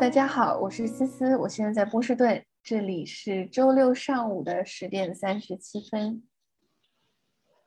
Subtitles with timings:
[0.00, 6.22] 大家好，我是思思，我现在在波士顿，这里是周六上午的十点三十七分。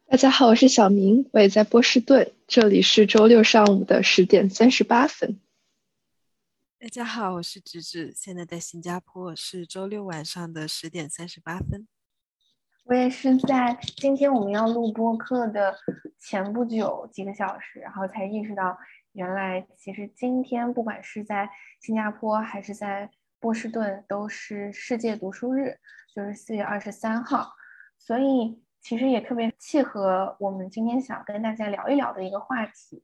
[0.08, 5.40] 大家好，我是小明，我也在波士顿，这里是周六上午的十点三十八分。
[6.80, 11.88] 大家好，我是直直，现在在新加坡，是周六晚上的十点三十八分。
[12.86, 15.76] 我也是在今天我们要录播课的
[16.20, 18.76] 前不久几个小时，然后才意识到。
[19.14, 21.50] 原来其实今天不管是在
[21.80, 23.10] 新加坡还是在
[23.40, 25.78] 波士顿，都是世界读书日，
[26.16, 27.52] 就是四月二十三号，
[27.98, 33.04] 所以其实也特别契合我们今天想跟大家聊一聊的一个话题，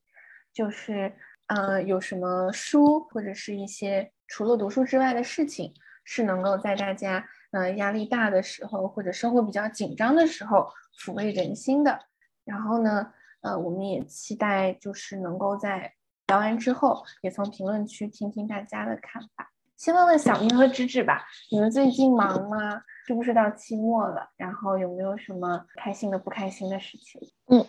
[0.52, 1.14] 就是
[1.48, 12.00] 呃有什么书或者是一些除了读书之外的事情，是能够在大家呃压力大的时候或者生活比较紧张的时候抚慰人心的。
[12.46, 15.94] 然后呢，呃，我们也期待就是能够在
[16.30, 19.52] 聊完之后，也从评论区听听大家的看法。
[19.78, 22.84] 先问问小明和芝芝吧，你们最近忙吗？
[23.08, 24.30] 是不是到期末了？
[24.38, 27.20] 然后有没有什么开心的、不开心的事情？
[27.48, 27.66] 嗯，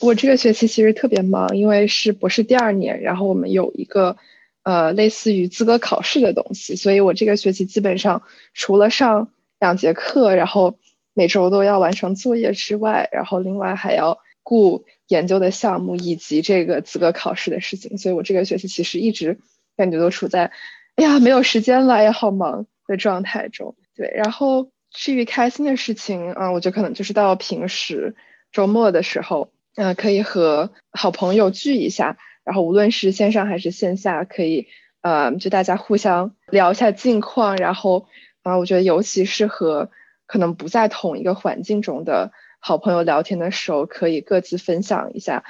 [0.00, 4.16] 我这个学期其实特别忙，因为是博士第二年，然后我们有一个
[4.62, 8.22] 呃类似于资格考试的东西，所以我这个学期基本上
[8.54, 10.78] 除了上两节课，然后
[11.14, 14.84] 每周都要完成作业之外，然后另外还要顾。
[15.08, 19.38] 研究的项目以及这个资格考试的事情，所以我这个学期其实一直
[19.76, 20.52] 感觉都处在，
[20.96, 23.76] 哎呀没有时间了，呀好忙的状态中。
[23.94, 28.16] 对，然后至于开心的事情啊，我觉得可能就是到平时
[28.52, 34.66] 周末的时候，嗯，可以和好朋友聚一下，然后无论是线上还是线下，可以
[35.02, 38.06] 呃就大家互相聊一下近况，然后
[38.44, 39.90] 啊，我觉得尤其是和
[40.24, 42.32] 可能不在同一个环境中的。
[42.64, 45.42] 好朋友聊天的时候，可以各自分享一下，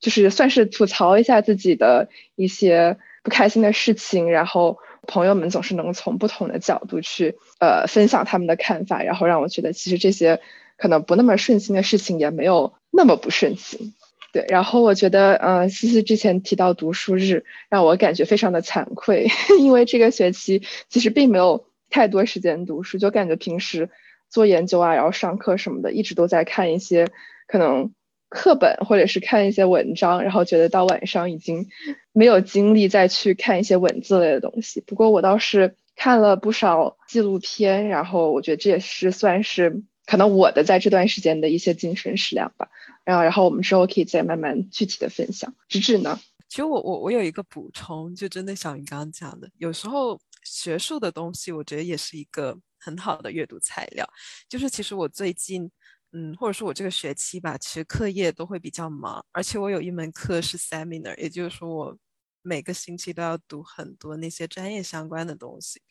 [0.00, 4.76] 就是算是吐槽一下自己的一些不开心的事情，然后
[5.06, 10.40] 朋友们总是能从不同的角度去呃分享他们的看法，然后让我觉得其实这些
[10.76, 13.94] 可能不那么顺心的事情也没有那么不顺心。
[14.34, 19.26] 对，然后我觉得呃思思之前提到读书日，让我感觉非常的惭愧，
[19.58, 23.88] 因为这个学期其实并没有太多时间读书，就感觉平时。
[24.30, 27.08] 做研究啊，然后上课什么的，一直都在看一些
[27.46, 27.92] 可能
[28.28, 31.68] 课本或者是看一些文章，然后觉得到晚上已经
[32.12, 34.82] 没有精力再去看一些文字类的东西。
[34.86, 42.68] 不过我倒是看了不少纪录片，然后我觉得这也是算是可能我的在这段时间的一些精神食粮吧。
[43.04, 45.54] 然后，然后我们之后可以再慢慢具体的分享。
[45.68, 46.20] 芝芝呢？
[46.50, 52.58] 其实我我我有一个补充，就真的像你刚刚讲的，有时候学术的东西，我觉得也是一个。
[52.80, 54.08] 很好的阅读材料，
[54.48, 55.68] 就是其实我最近，
[56.12, 61.98] 嗯，或者说我这个学期吧，其实课业都会比较忙，而且我有一门课是 seminar，也就是说我
[62.40, 65.82] 每个星期都要读很多那些专业相关的东西。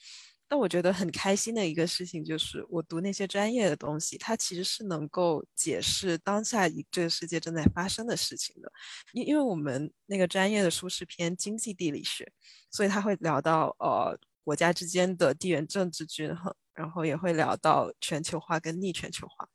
[0.47, 8.71] 但我觉得很开心的一个事情就是，我读那些专业的东西，它其实是能够解释当下这个世界正在发生的事情的。
[9.11, 12.31] 因因为我们那个专业的书是偏经济地理学，
[12.71, 16.55] 所以他会聊到呃国家之间的地缘政治均衡。
[16.77, 19.49] 然后也会聊到全球化跟逆全球化，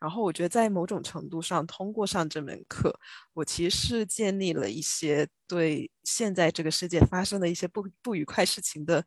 [0.00, 2.96] 然后我觉得在某种程度上，通过上这门课，
[3.34, 9.04] 我其实是建立了一些对现在这个世界发生的一些不不愉快事情的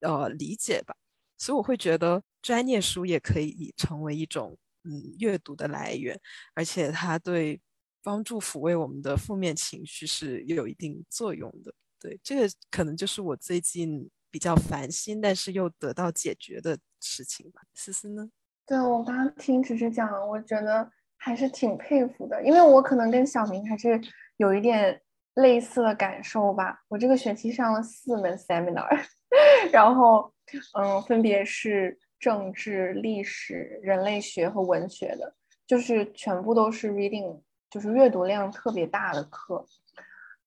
[0.00, 0.96] 呃理解吧。
[1.38, 6.20] 所以我会觉得专业书也可以成为一种嗯阅读的来源，
[6.54, 7.60] 而且它对
[8.02, 11.72] 帮助抚慰我们的负面情绪是有一定作用的。
[12.00, 14.10] 对，这个可能就是我最近。
[14.32, 17.60] 比较烦心，但是又得到解决的事情吧。
[17.74, 18.30] 思思呢？
[18.64, 24.00] 对我刚刚听迟迟讲，我觉得还是挺佩服的，因为我可能跟小明还是
[24.38, 25.02] 有一点
[25.34, 26.78] 类似的感受吧。
[26.88, 28.88] 我这个学期上了四门 seminar，
[29.70, 30.32] 然后
[30.78, 35.34] 嗯，分别是政治、历史、人类学和文学的，
[35.66, 39.66] 就是全部都是 reading，就是阅读量特别大的课。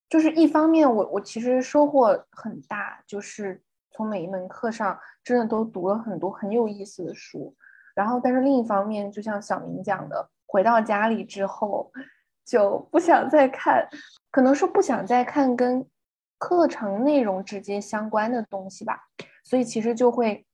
[0.08, 3.62] 就是一方面，我我其实收获很大，就是。
[3.96, 7.56] 从每一门课上，真的都读了很多很有意思的书，
[7.94, 11.90] 然后，但是另一方面，就像小明讲的，回到家里之后
[12.44, 13.88] 就不想再看，
[14.30, 15.88] 可能是不想再看跟
[16.36, 19.00] 课程内容直接相关的东西吧，
[19.42, 20.46] 所以其实就会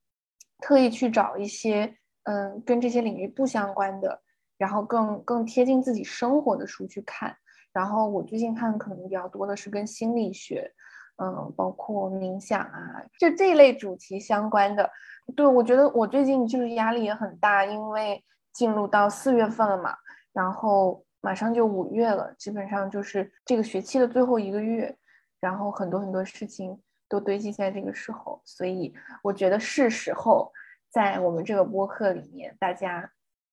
[0.58, 4.22] 特意去找一些嗯跟这些领域不相关的，
[4.56, 7.36] 然后更更贴近自己生活的书去看。
[7.72, 10.72] 然后我最近看可能比较多的是跟心理学。
[11.22, 14.90] 嗯，包括冥想啊，就这一类主题相关的。
[15.36, 18.22] 对我觉得我最近就是压力也很大，因为
[18.52, 19.96] 进入到四月份了嘛，
[20.32, 24.96] 然后马上就五月了，基本上就是这个学期的最后一个月，
[25.38, 26.76] 然后很多很多事情
[27.08, 28.92] 都堆积在这个时候，所以
[29.22, 30.52] 我觉得是时候
[30.90, 33.08] 在我们这个播客里面，大家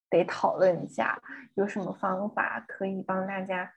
[0.10, 1.22] 得讨论一下
[1.54, 3.72] 有什么方法可以帮大家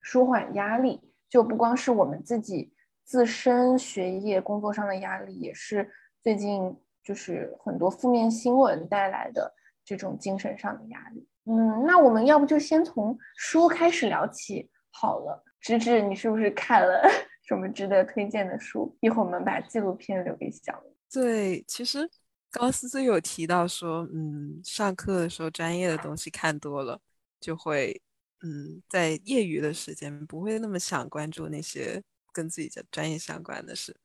[0.00, 1.00] 舒缓压力，
[1.30, 2.72] 就不光是我们自己
[3.06, 5.88] 自身学业工作上的压力，也是
[6.20, 9.54] 最近就是很多负面新闻带来的
[9.84, 11.26] 这种精神上的压力。
[11.44, 15.44] 嗯，那我们要不就先从书开始聊起好了。
[15.60, 17.00] 芝芝，你是不是看了
[17.46, 18.96] 什么值得推荐的书？
[19.00, 20.82] 一会儿我们把纪录片留给小。
[21.12, 22.10] 对，其实
[22.50, 27.00] 高思思有提到说，嗯，上课的时候专业的东西看多了，
[27.38, 28.02] 就会，
[28.42, 32.02] 嗯，在业余的时间不会那么想关注那些
[32.36, 33.96] 跟自己的专业相关的事。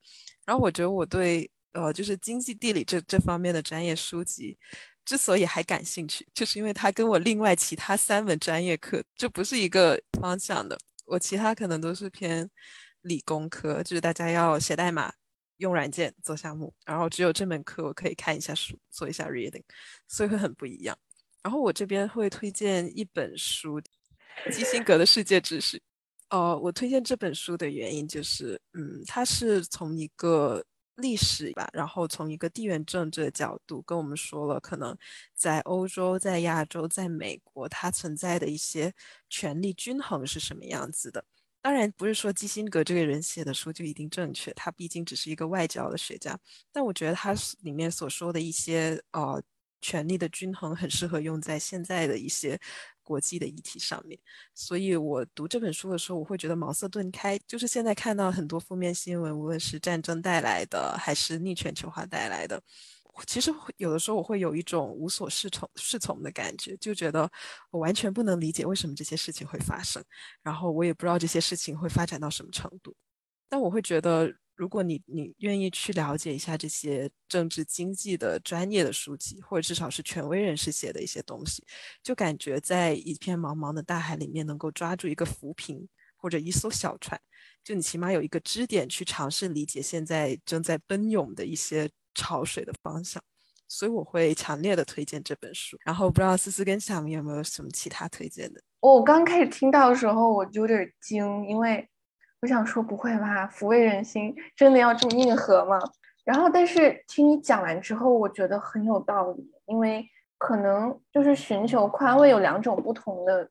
[0.46, 4.58] 然后我觉得我对，呃，就是经济地理这这方面的专业书籍。
[5.04, 10.78] 之所以还感兴趣，就是因为它跟我另外其他三门专业课就不是一个方向的。
[11.06, 12.48] 我其他可能都是偏
[13.02, 15.12] 理工科，就是大家要写代码、
[15.58, 19.64] 用软件、做项目，然后只有这门课我可以看一下书、做一下 reading，
[20.08, 20.96] 所以会很不一样。
[21.42, 23.82] 然后我这边会推荐一本书，
[24.52, 25.78] 《基辛格的世界知识》。
[26.32, 30.64] 哦，我推荐这本书的原因就是，嗯，它是从一个。
[30.98, 34.96] 历史吧，然后从一个地缘政治的角度跟我们说了，可能
[35.34, 38.94] 在欧洲、在亚洲、在美国，它存在的一些
[39.28, 41.24] 权力均衡是什么样子的。
[41.60, 46.38] 当然，不是说基辛格这个人写的书就一定正确，他毕竟只是一个外交的学家。
[46.72, 49.42] 但我觉得他里面所说的一些呃
[49.80, 52.60] 权力的均衡，很适合用在现在的一些。
[53.12, 54.18] 国际的议题上面，
[54.56, 57.38] 所以我读这本书的时候，我会觉得茅塞顿开。
[57.46, 62.64] 就是现在看到很多负面新闻，无论是战争带来的，还是逆全球化带来的，
[63.28, 67.30] 其实有的时候我会有一种无所适从、适从的感觉，就觉得
[67.70, 70.02] 我完全不能理解为什么这些事情会发生，
[70.42, 72.96] 然后我也不知道这些事情会发展到什么程度，
[73.50, 74.34] 但我会觉得。
[74.62, 81.66] 如果你你愿意去了解一下这些政治经济的专业的书籍，或者至少是权威人士写的一些东西，
[82.04, 87.20] 就感觉在一片茫茫的大海里面能够抓住一个浮萍或者一艘小船，
[87.64, 93.20] 就你起码有一个支点去尝试理解现在正在奔涌的一些潮水的方向，
[93.68, 95.76] 所以我会强烈的推荐这本书。
[95.84, 98.62] 然后不知道思思跟小明有没有什么其他推荐的？
[98.82, 101.88] 我刚开始听到的时候我就有点惊，因为。
[102.42, 105.80] 我想说不会吧，抚慰人心真的要这么硬核吗？
[106.24, 110.04] 然后，但是听你讲完之后，我觉得很有道理，因为
[110.40, 113.48] 可能就是寻求宽慰有两种不同的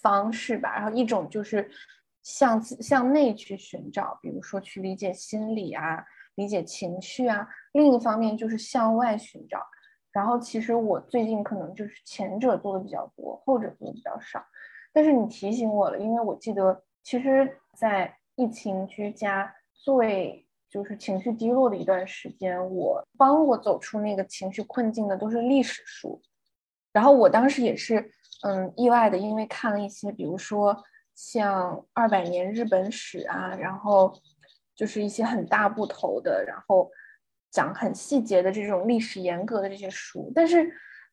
[0.00, 0.74] 方式吧。
[0.74, 1.70] 然后一种就是
[2.22, 6.02] 向向内去寻找，比如说去理解心理啊，
[6.36, 9.60] 理解情绪啊；另一方面就是向外寻找。
[10.12, 14.42] 然后其实我最近可能就是前者做的比较多，后者做的比较少。
[14.94, 16.82] 但是你提醒我了，因为我记得。
[17.06, 26.20] 其实，在疫情居家最就是情绪低落的一段时间，我帮我走出那个情绪困境的都是历史书。
[26.92, 28.10] 然后我当时也是，
[28.42, 30.76] 嗯，意外的，因为看了一些，比如说
[31.14, 34.16] 像二百年日本史啊，然后
[34.74, 36.90] 就是一些很大部头的，然后
[37.50, 40.32] 讲很细节的这种历史严格的这些书。
[40.34, 40.62] 但是，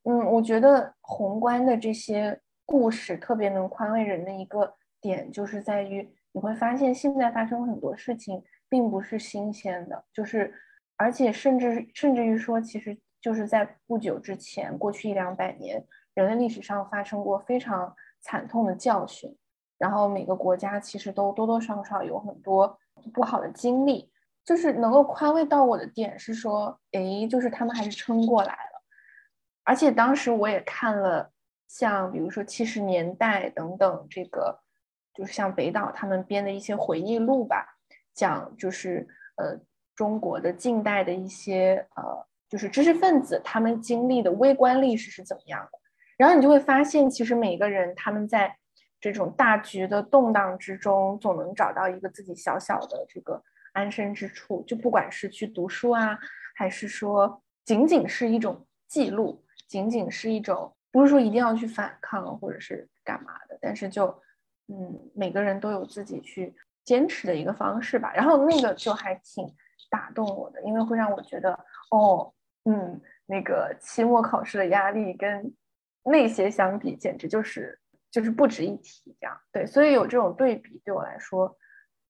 [0.03, 4.75] 嗯，我觉得宏观的这些故事特别能宽慰人的一个。
[5.03, 10.53] 点就是在于你会发现，现在发生很多事情并不是新鲜的，就是
[10.95, 19.35] 而且甚至甚至于说，其实就是在不久之前，过去一两百年，人类历史上发生过非常惨痛的教训，
[19.77, 22.79] 然后每个国家其实都多多少少有很多
[23.13, 24.09] 不好的经历，
[24.45, 28.81] 就是能够宽慰到我的点是说，哎，就是他们还是撑过来了，
[29.63, 31.29] 而且当时我也看了
[31.67, 34.61] 像比如说七十年代等等这个。
[35.13, 37.77] 就是像北岛他们编的一些回忆录吧，
[38.13, 39.59] 讲就是呃
[39.93, 45.79] 中国的近代的一些呃就是知识分子他们经历的微观历史是怎么样的，
[46.17, 48.55] 然后你就会发现，其实每个人他们在
[48.99, 56.17] 这种大局的动荡之中，总能找到一个自己小小的这个安身之处，就不管是去读书啊，
[56.55, 64.17] 还是说仅仅是一种记录，仅仅是一种不是说一定要去反抗或者是干嘛的，但是就。
[64.71, 68.13] 嗯，每个人都有自己去坚持的一个方式吧。
[68.13, 69.45] 然后那个就还挺
[69.89, 71.51] 打动我的，因为会让我觉得，
[71.91, 75.53] 哦，嗯，那个期末考试的压力跟
[76.03, 77.77] 那些相比，简直就是
[78.09, 79.15] 就是不值一提。
[79.19, 81.53] 这样对，所以有这种对比，对我来说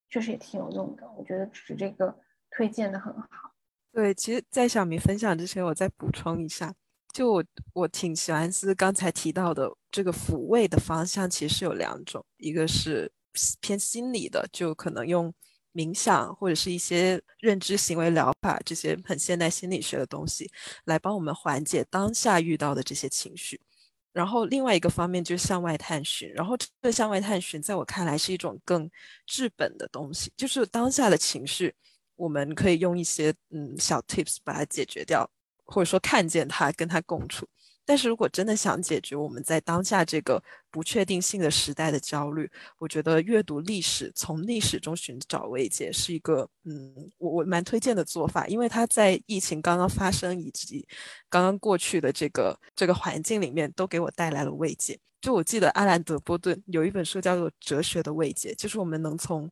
[0.09, 1.09] 确实也挺有用的。
[1.17, 2.15] 我觉得只是这个
[2.51, 3.27] 推荐的很好。
[3.91, 6.73] 对，其实，在小明分享之前，我再补充一下。
[7.13, 13.11] 就我我挺喜欢是刚才提到的这个抚慰的方向，其实有两种，一个是
[13.59, 15.33] 偏心理的，就可能用
[15.73, 20.49] 冥想或者是一些认知行为疗法这些很现代心理学的东西，
[20.85, 23.59] 来帮我们缓解当下遇到的这些情绪。
[24.13, 28.89] 然后另外一个方面就是向外探寻，然后这个向外探寻在我看来是一种更
[29.25, 31.73] 治本的东西，就是当下的情绪，
[32.17, 35.29] 我们可以用一些嗯小 tips 把它解决掉，
[35.71, 37.47] 或者说看见他，跟他共处。
[37.83, 50.87] 但是如果真的想解决我们在当下这个不确定性的时代的焦虑，我觉得阅读历史，从历史中寻找慰藉是一个，嗯，我我蛮推荐的做法，因为它在疫情刚刚发生以及
[51.27, 54.97] 刚刚过去的这个这个环境里面，都给我带来了慰藉。
[55.19, 59.49] 就我记得阿兰德波顿有一本书叫做《哲学的慰藉》，就是我们能从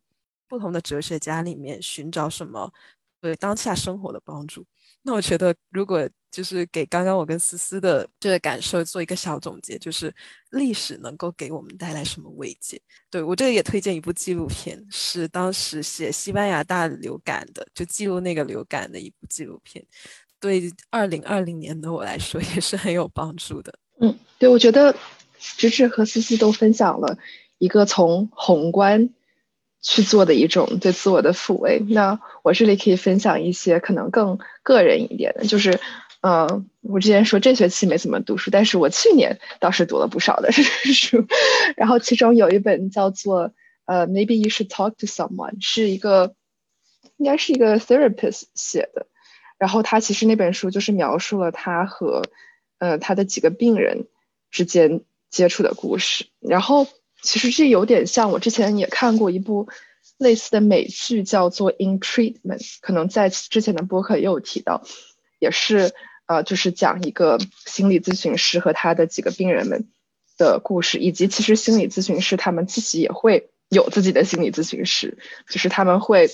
[0.48, 2.72] 不同的哲学家里面寻找什么
[3.20, 4.66] 对当下生活的帮助。
[5.10, 10.13] 那我觉得，如果就是给刚刚我跟思思的这个感受做一个小总结，就是
[10.51, 12.80] 历史能够给我们带来什么慰藉？
[13.10, 19.84] 对我这个也推荐一部纪录片，是当时写西班牙大流感的，就记录那个流感的一部纪录片，
[20.39, 23.74] 对二零二零年的我来说也是很有帮助的。
[24.00, 24.96] 嗯，对，我觉得
[25.39, 27.18] 芝芝和思思都分享了
[27.58, 29.10] 一个从宏观。
[29.82, 31.80] 去做的一种对自我的抚慰。
[31.88, 35.80] 那我这里可以分享一些可能更个人一点的，就是，
[36.22, 41.26] 嗯，我之前说这学期没怎么读书，但是我去年倒是读了不少的书。
[41.78, 43.54] 然后其中有一本叫做
[43.86, 46.36] 呃，Maybe You Should Talk to Someone，是一个
[47.18, 49.08] 应该是一个 therapist 写的。
[49.58, 52.22] 然后他其实那本书就是描述了他和
[52.80, 54.08] 呃他的几个病人
[54.52, 56.26] 之间接触的故事。
[56.42, 56.88] 然后。
[57.22, 59.68] 其实这有点像我之前也看过一部
[60.18, 64.84] 类似的美剧，叫做《In Treatment》，可能在之前的播客也有提到，
[65.38, 65.94] 也是
[66.26, 69.88] 呃，就是讲一个心理咨询师和他的几个病人们
[70.38, 75.18] 的故事，以及其实心理咨询师他们自己也会有自己的心理咨询师，
[75.50, 76.30] 就是他们会，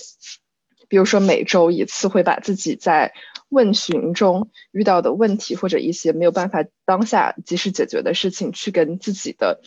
[0.88, 3.12] 比如说每周一次会把自己在
[3.48, 9.60] 问询中遇到的问题或者一些没有办法当下及时解决的事情去跟自己的。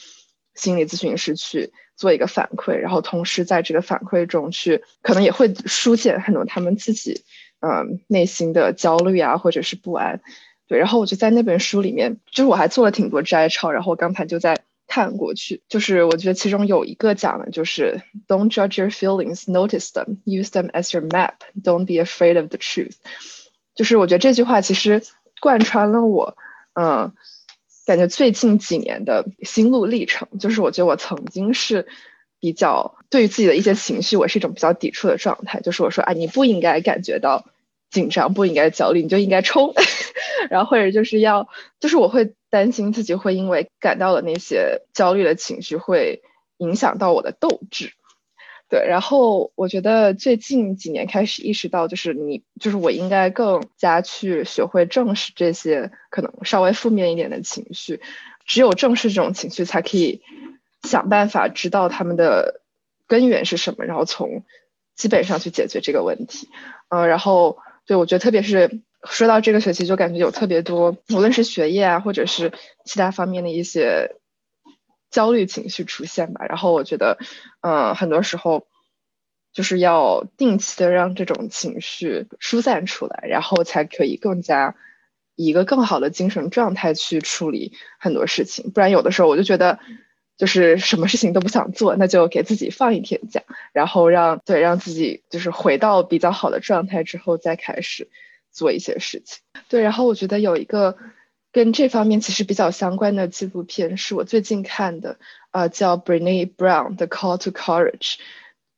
[0.59, 7.23] 心理咨询师去做一个反馈，然后同时在这个反馈中去，可能也会疏解很多他们自己，
[7.61, 10.19] 嗯，内心的焦虑啊，或者是不安。
[10.67, 21.35] 对，然后我就在那本书里面，就是我还做了挺多摘抄，然后刚才就在看过去，就是我觉得其中有一个讲的就是 Don't judge your feelings, notice them, use them as your map.
[21.63, 22.95] Don't be afraid of the truth。
[23.75, 25.01] 就是我觉得这句话其实
[25.39, 26.35] 贯穿了我，
[26.73, 27.13] 嗯。
[27.89, 31.87] 感觉最近几年的心路历程，就是我觉得我曾经是
[32.39, 35.59] 比较对于自己的一些情绪，我是一种比较抵触的状态。
[35.61, 37.47] 就是我说，啊，你不应该感觉到
[37.89, 39.73] 紧张，不应该焦虑，你就应该冲。
[40.51, 46.21] 然后或者就是要，就是我会担心自己会因为感到了那些焦虑的情绪，会
[46.59, 47.93] 影响到我的斗志。
[48.69, 57.99] 对，然后我觉得最近几年开始意识到，就是你，就是我应该更加去学会正视这些可能稍微负面一点的情绪，
[58.45, 60.21] 只有正视这种情绪，才可以
[60.83, 62.61] 想办法知道他们的
[63.07, 64.43] 根源是什么，然后从
[64.95, 66.47] 基本上去解决这个问题。
[66.89, 67.57] 嗯，然后
[67.87, 72.53] 对我觉得，特别是说到这个学期，就感觉有特别多，无论是学业啊，或者是
[72.85, 74.15] 其他方面的一些。
[75.11, 77.17] 焦虑情绪出现吧，然后我觉得，
[77.61, 78.67] 嗯，很多时候
[79.51, 84.75] 就是要定期的让这种情绪疏散出来，然后才可以更加
[85.35, 88.71] 以一个更好的精神状态去处理很多事情。
[88.71, 89.79] 不然有的时候我就觉得，
[90.37, 93.41] 就是什么事情都不想做，那就给自己放一天假，
[93.73, 98.09] 然后让对让自己就是回到比较好的状态之后再开始
[98.51, 99.39] 做一些事情。
[99.69, 100.95] 对，然后我觉得有一个。
[101.59, 105.17] 跟这方面其实比较相关的纪录片是我最近看的，
[105.51, 108.15] 呃，叫 Brene Brown 的 Call to Courage。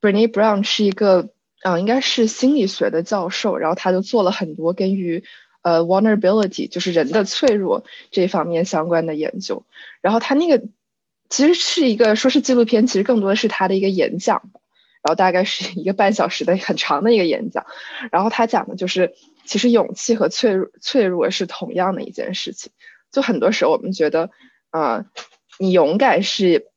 [0.02, 1.30] Brene Brown 是一个，
[1.62, 5.24] 呃，应该是心理学的教授，然后他就做了很多跟于，
[5.62, 9.64] 呃，vulnerability，就是人的脆弱这方面相关的研究。
[10.02, 10.64] 然后他那个
[11.30, 14.42] 其实是一个说是纪录片，其实更多的是他的一个演讲，
[15.04, 17.68] 然后大概是一个半小时的很长的一个演讲。
[18.12, 19.14] 然后他讲的就是。
[19.46, 22.72] 其实勇气和脆弱脆弱是同样的一件事情。
[23.12, 24.30] 就很多时候我们觉得，
[24.70, 25.06] 啊，
[25.60, 26.68] 你勇敢是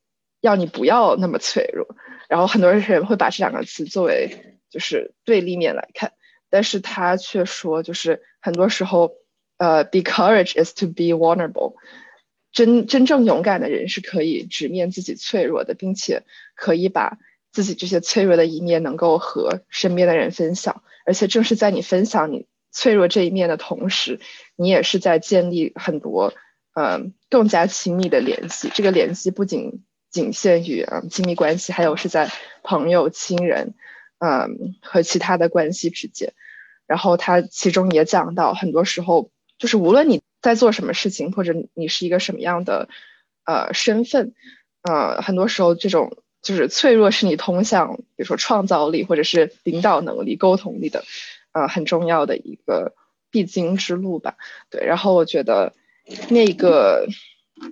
[0.41, 1.95] 要你不要那么脆弱，
[2.27, 6.11] 然后很多人会把这两个词作为就是对立面来看。
[6.49, 9.13] 但是他却说，就是很多时候，
[9.57, 11.75] 呃，be courage is to be vulnerable。
[12.51, 16.23] 真真正勇敢的人是可以直面自己脆弱的，并且
[16.55, 17.17] 可以把
[17.51, 20.83] 自己这些脆弱的一面能够和身边的人分享。
[21.05, 22.45] 而且正是在你分享你。
[22.75, 24.19] 脆弱这一面的同时，
[24.57, 26.33] 你也是在建立很多，
[26.75, 28.69] 嗯，更加亲密的联系。
[28.73, 32.29] 这个联系不仅仅限于嗯亲密关系，还有是在
[32.63, 33.75] 朋友、亲人，
[34.19, 36.33] 嗯，和其他的关系之间。
[36.85, 42.89] 然后他其中也讲到，很多时候就是无论你在做什么事情，或者你是一个什么样的
[43.45, 44.33] 呃身份，
[44.83, 51.05] 呃，很多时候这种就是脆弱是你通向，比如说创造力或者是领导能力、沟通力的，
[51.55, 52.93] 呃，很重要的一个
[53.31, 54.35] 必经之路吧。
[54.69, 55.73] 对，然后我觉得
[56.29, 57.07] 那个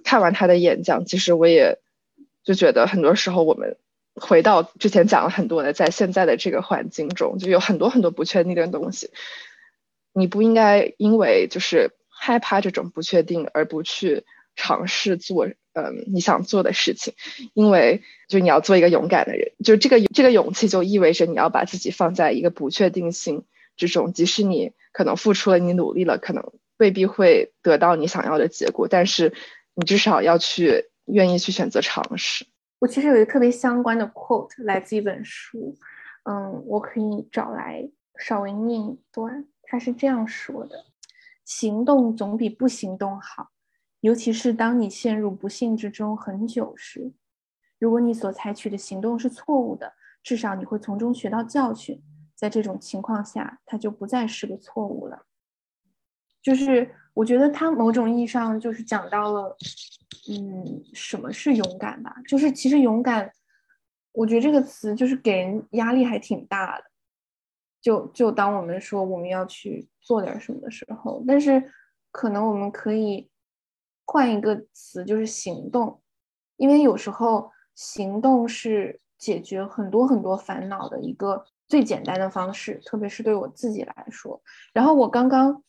[0.04, 1.80] 看完他的演讲，其实我也
[2.44, 3.76] 就觉得很多时候我们。
[4.16, 9.10] 回到之前讲了很多的，在现在的这个环境中，就有很多很多不确定的东西。
[10.14, 14.24] 你不应该因为就是害怕这种不确定而不去
[14.56, 17.16] 尝试做嗯你想做的事情，
[17.56, 26.44] 因为就你要做一个勇敢的人，就这个这个勇气就意味着你要把自己放在一个不确定性这种，即使你可能付出了，你努力了，可能
[26.78, 29.34] 未必会得到你想要的结果，但是
[29.74, 32.46] 你至少要去愿意去选择尝试。
[32.80, 35.76] 我其实有一个特别相关的 quote 来自一本书，
[36.24, 37.90] 嗯，我可以找来
[38.20, 39.46] 稍微念一段。
[39.64, 40.86] 他是这样说的
[41.46, 43.50] ：“行动总比不行动好，
[44.02, 47.14] 尤其是当你陷入不幸之中很久时。
[47.80, 52.02] 如果你所采取的行动是错误的，至少你会从中学到教训。
[52.36, 55.26] 在这种情况下，它就不再是个错误了。”
[56.42, 59.58] 就是我觉得他某种意义上就是讲到了。
[60.30, 62.16] 嗯，什么是勇敢吧？
[62.30, 63.30] 就是其实勇敢，
[64.14, 66.86] 我觉得这个词就是给人压力还挺大的。
[67.82, 71.62] 就就当我们说我们要去做点什么的时候，但是
[72.10, 73.30] 可能我们可以
[74.06, 76.02] 换一个词，就是行动，
[76.56, 84.40] 因为有时候行动是解决很多很多烦恼的一个最简单的方式，特别是对我自己来说。
[84.74, 85.64] 然后我刚刚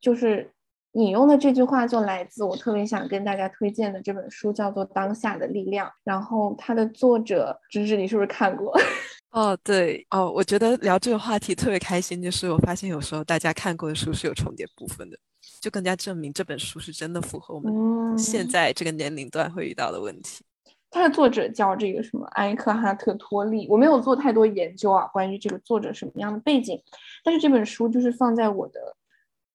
[0.00, 0.50] 就是。
[0.94, 5.88] 引用的这句话就来自我特别想跟大家推荐的这本书，叫做《当下的力量》。
[6.04, 8.78] 然后它的作者芝芝，你是不是看过？
[9.32, 15.16] 哦，对哦，我觉得聊这个话题特别开心，就是我发现有时候大家看过的书是有重叠部分的，
[15.62, 20.44] 就更加证明这本书是真的符合我们现在这个年龄段会遇到的问题。
[20.92, 26.80] 它的作者叫这个什么埃克哈特·托利，我没有做太多研究啊，关于这个作者什么样的背景，
[27.24, 28.96] 但是这本书就是放在我的。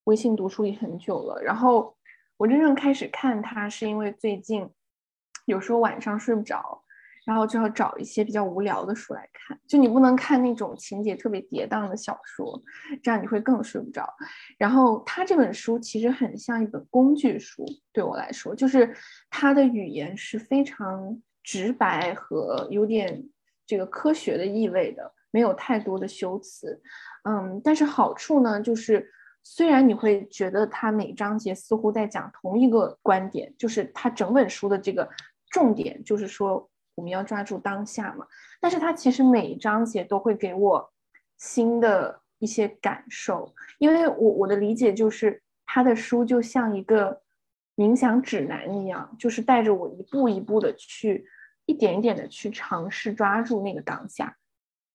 [0.07, 1.93] 微信读书里很久了，然后
[2.37, 4.65] 我真正开始看它，是因为最近
[5.43, 6.81] 有时候晚上睡不着，
[7.25, 9.59] 然后就要找一些比较无聊的书来看。
[9.67, 12.57] 就你不能看那种情节特别跌宕的小说，
[13.03, 14.07] 这样你会更睡不着。
[14.57, 18.95] 然后它这本书其实很像一本工具书，对我来说，就是
[19.29, 23.23] 它的语言是非常直白和有点
[23.65, 26.81] 这个科学的意味的，没有太多的修辞。
[27.23, 29.09] 嗯，但是好处呢，就是。
[29.49, 35.09] 虽然你会觉得它每章节似乎在讲同一个观点，就是它整本书的这个
[35.49, 38.27] 重点就是说我们要抓住当下嘛，
[38.59, 40.91] 但是它其实每一章节都会给我
[41.37, 47.21] 新的一些感受，因为我我的理解就是他的书就像一个
[47.77, 51.25] 冥想指南一样，就是带着我一步一步的去
[51.67, 54.35] 一点一点的去尝试抓住那个当下，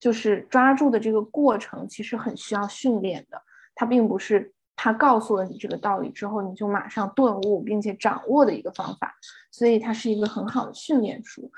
[0.01, 3.41] 就是抓住的这个过程其实很需要训练的。
[3.75, 9.15] 它并不是他告诉了你这个道理之后，你就马上顿悟并且掌握的一个方法，
[9.51, 11.49] 所以它是一个很好的训练书，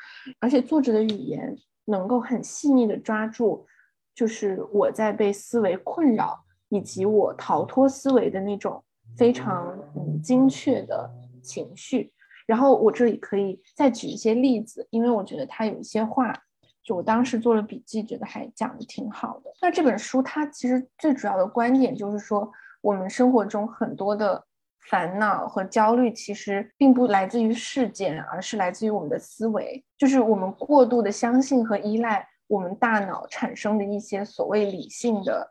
[0.40, 3.66] 而且作者的语言能够很细腻的抓住，
[4.14, 8.82] 就是我在被思维困扰以及我逃脱思维的那种
[9.16, 9.78] 非常
[10.22, 11.10] 精确的
[11.42, 12.12] 情绪。
[12.46, 16.34] 然后我这里可以再举一些例子，因为我觉得他有一些话。
[16.82, 19.50] 就我当时做了笔记，觉得还讲的挺好的。
[19.62, 22.52] 那这本书它其实最主要的观点就是说，
[22.82, 24.44] 我们生活中很多的
[24.90, 29.82] 烦恼和焦虑，其实并不来自于事件，而是来自于我们的思维。
[29.96, 35.50] 就是我们过度的相信和依赖我们大脑产生的一些所谓理性的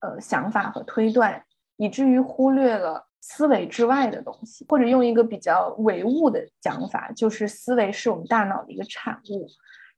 [0.00, 1.44] 呃想法和推断，
[1.76, 4.66] 以至于忽略了思维之外的东西。
[4.68, 9.46] 或者用一个比较唯物的讲法，就是思维是我们大脑的一个产物。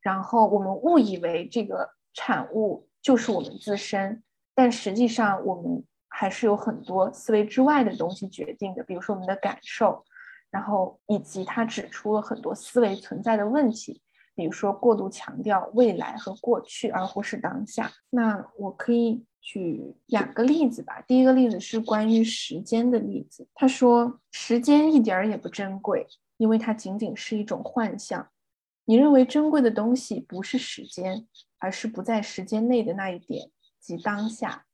[0.00, 4.22] 然后我们误以为这个产物就是我们自身，
[4.54, 10.04] 但实际上我们还是有很多思维之外的东西决定的，比如说我们的感受，
[10.50, 14.00] 然后以及他指出了很多思维存在的问题，
[14.34, 17.90] 比如说过度强调未来和过去而忽视当下。
[18.10, 21.02] 那我可以举两个例子吧。
[21.02, 23.46] 第一个例子是关于时间的例子。
[23.54, 26.06] 他说，时间一点儿也不珍贵，
[26.38, 28.30] 因为它仅仅是一种幻象。
[28.86, 31.28] 你认为珍贵的东西不是时间，
[31.58, 34.64] 而是不在时间内的那一点，即当下。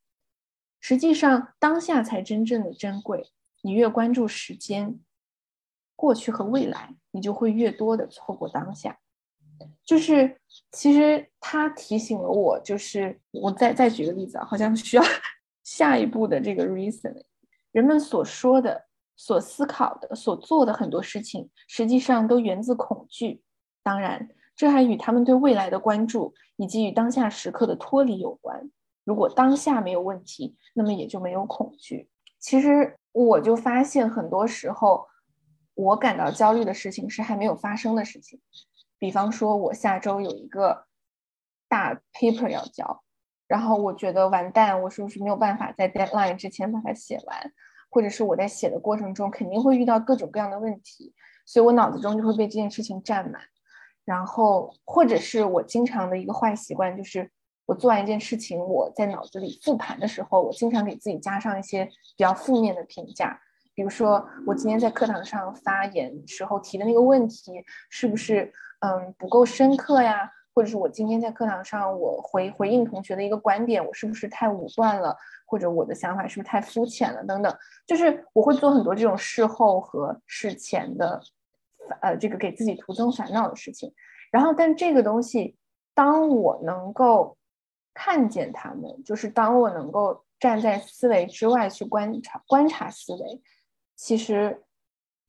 [0.80, 3.30] 实际上，当下才真正的珍贵。
[3.62, 5.00] 你越关注时间、
[5.94, 8.98] 过去和未来，你就会越多的错过当下。
[9.84, 10.39] 就是
[10.72, 15.02] 其实他提醒了我，就是我再再举个例子啊，好像需要
[15.64, 17.24] 下一步的这个 reason，
[17.72, 23.42] 人们所说的、所思考的、所做的很多事情，实际上都源自恐惧。
[23.82, 28.70] 当然，这还与他们对未来的关注以及与当下时刻的脱离有关。
[29.04, 32.08] 如果当下没有问题，那么也就没有恐惧。
[32.38, 35.06] 其实我就发现，很多时候
[35.74, 38.40] 我感到焦虑的事情是还没有发生的事情。
[39.00, 40.84] 比方说，我下周有一个
[41.68, 43.02] 大 paper 要交，
[43.48, 47.52] 然后我觉得完蛋，我是不是没有办法在 deadline 之前把它写完？
[47.90, 51.12] 或者是我在写的过程中肯定会遇到各种各样的问题，
[51.44, 53.40] 所以我脑子中就会被这件事情占满。
[54.04, 57.28] 然后，或者是我经常的一个坏习惯，就是
[57.66, 63.40] 我做完一件事情，我在脑子里复盘的时候，我经常给自己加上一些比较负面的评价。
[63.74, 70.30] 比如说，我今天在课堂上发言时候提的那个问题，是不是嗯不够深刻呀？
[70.52, 75.16] 或者是我今天在课堂上我回回应同学的一个观点，我是不是太武断了？
[75.46, 77.24] 或者我的想法是不是太肤浅了？
[77.24, 81.20] 等等，就是我会做很多这种事后和事前的，
[82.00, 83.92] 呃，这个给自己徒增烦恼的事情。
[84.30, 85.56] 然后，但这个东西，
[85.94, 87.36] 当我能够
[87.94, 93.42] 看见他们，就是当我能够站在思维之外去观察观察思维。
[93.96, 94.62] 其实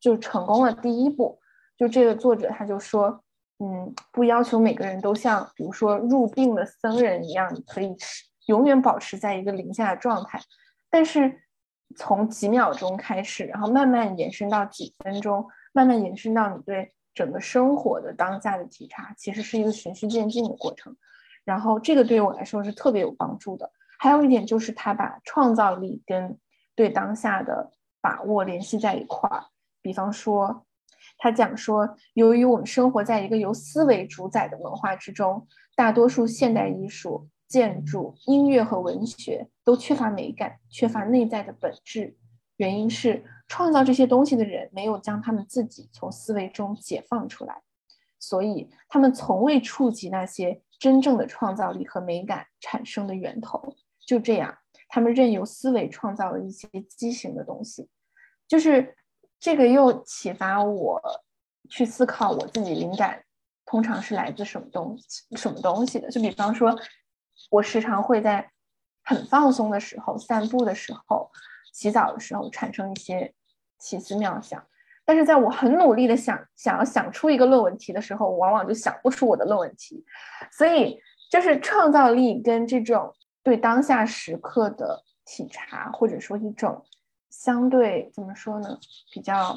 [0.00, 1.38] 就成功了第一步，
[1.76, 3.22] 就这个作者他就说，
[3.58, 7.96] 嗯，不要求每个人都像比如说入定的僧人一样，可以
[8.46, 10.40] 永远保持在一个零下的状态，
[10.90, 11.42] 但是
[11.96, 20.96] 从几秒钟开始，然后慢慢延伸到几分钟，慢慢延伸到你对整个生活的当下的体察，其实是一个循序渐进的过程。
[21.44, 23.70] 然后这个对我来说是特别有帮助的。
[23.98, 26.38] 还有一点就是他把创造力跟
[26.74, 27.70] 对当下的。
[28.04, 29.44] 把握联系在一块儿，
[29.80, 30.66] 比方说，
[31.22, 42.16] 他讲说，由于我们生活在一个由思维主宰的文化之中，大多数现代艺术、建筑、音乐和文学都缺乏美感，缺乏内在的本质。
[42.56, 47.62] 原因是创造这些东西的人没有将他们自己从思维中解放出来，
[48.18, 53.76] 所以他们从未触及那些真正的创造力和美感产生的源头。
[54.04, 54.58] 就这样。
[54.88, 57.88] 他们任由思维创造了一些畸形的东西，
[58.46, 58.94] 就是
[59.42, 61.02] 这个又启发我
[61.68, 63.20] 去思考我自己灵感
[63.66, 66.08] 通常是来自什么东西什么东西的。
[66.08, 66.78] 就比方说，
[67.50, 68.48] 我时常会在
[69.02, 71.28] 很放松的时候、散步的时候、
[71.72, 73.34] 洗澡的时候产生一些
[73.80, 74.64] 奇思妙想，
[75.04, 80.04] 但是在我很努力的想想要想出一个论文题的时候，我往往就想不出我的论文题。
[80.52, 83.12] 所以，就是创造力跟这种。
[83.44, 86.80] 对当下时刻的体察，或者说一种
[87.32, 88.78] 相对怎么说呢，
[89.10, 89.56] 比较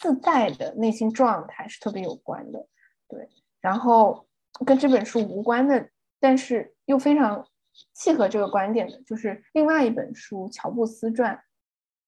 [0.00, 2.66] 自在的内心状态是特别有关的。
[3.08, 3.28] 对，
[3.60, 4.26] 然后
[4.66, 7.46] 跟这本书无关的，但是又非常
[7.94, 11.36] 契合这个观点的，就是另外一本书《乔布斯传》。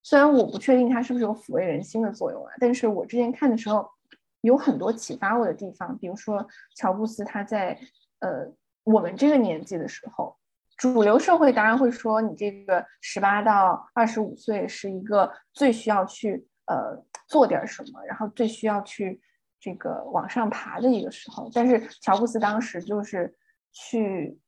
[0.03, 3.88] 虽然我不确定它是不是有抚慰人心的作用啊，但是我之前看的时候
[4.40, 5.97] 有很多启发我的地方。
[5.99, 6.44] 比如说，
[6.75, 7.79] 乔布斯他在
[8.18, 10.37] 呃我们这个年纪的时候。
[10.79, 19.21] 主流社会当然会说，你这个十八到二十五岁是一个最需要去呃做点什么，然后最需要去
[19.59, 21.51] 这个往上爬的一个时候。
[21.53, 23.37] 但是乔布斯当时就是
[23.73, 24.38] 去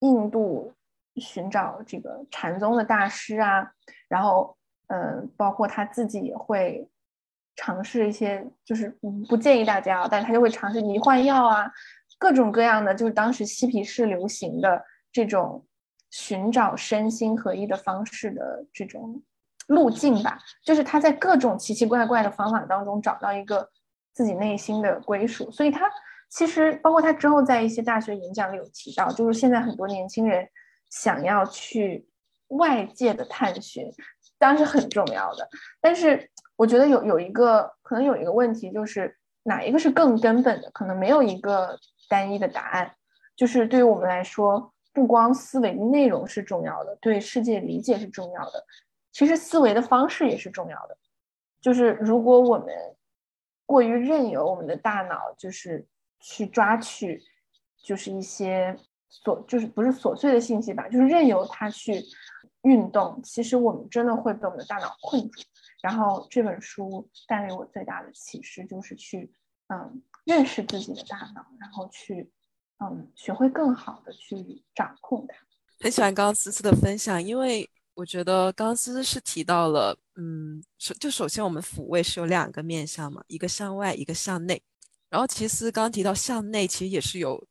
[0.00, 0.70] 印度
[1.16, 3.72] 寻找这个禅宗的大师啊，
[4.06, 4.54] 然后
[4.88, 6.86] 嗯，包括他自己也会
[7.56, 8.94] 尝试一些，就是
[9.26, 11.72] 不建议大家，但他就会尝试迷幻药啊，
[12.18, 15.66] 各种各样的，就是当时嬉皮士流行的这种。
[16.10, 19.22] 寻找身心合一的方式的这种
[19.68, 23.70] 路径吧，就是他在各种奇奇怪怪的方法当中找到一个
[24.12, 25.48] 自己内心的归属。
[25.52, 25.88] 所以，他
[26.28, 30.48] 其实包括他之后在一些大学演讲里有提到，就是现在很多年轻人
[30.90, 32.08] 想要去
[32.48, 33.88] 外界的探寻，
[34.36, 35.48] 当然是很重要的。
[35.80, 40.68] 但是，我觉得有有一个可能有一个问题，就是哪一个是更根本的？
[40.72, 42.92] 可能没有一个单一的答案。
[43.36, 44.72] 就是对于我们来说。
[44.92, 48.66] 不光思维内容是重要的，对世界理解是重要的，
[49.12, 50.98] 其实思维的方式也是重要的。
[51.60, 52.74] 就是如果我们
[53.66, 55.86] 过于任由我们的大脑，就是
[56.18, 57.22] 去抓取，
[57.84, 58.76] 就是一些
[59.24, 62.02] 琐，就是不是琐碎的信息吧，就是任由它去
[62.62, 65.40] 运动，其实我们真的会被我们的大脑困住。
[65.82, 69.32] 然后这本书带给我最大的启示就是去，
[69.68, 72.30] 嗯，认识自己的大脑，然后去。
[72.80, 74.36] 嗯，学会更好的去
[74.74, 75.34] 掌控它。
[75.80, 84.62] 很喜欢刚刚思思的分享，因为我觉得刚刚思思是提到了，嗯，首就首先我们抚慰是有两个面向嘛，一个向外，一个向内。
[85.08, 87.46] 然后其实刚刚提到向内，其实也是有。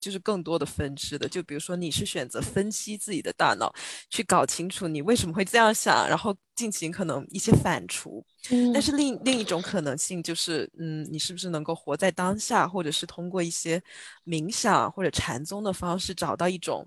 [0.00, 3.72] 就是更多的分支的，就比如说你是选择分析自己的大脑，
[4.10, 8.22] 去搞清楚你为什么会这样想，然后进行可能一些反刍。
[8.72, 13.82] 但是另另一种可能性就是，嗯，你是不是能够活在当下，或者是通过一些
[14.26, 16.86] 冥想或者禅宗的方式，找到一种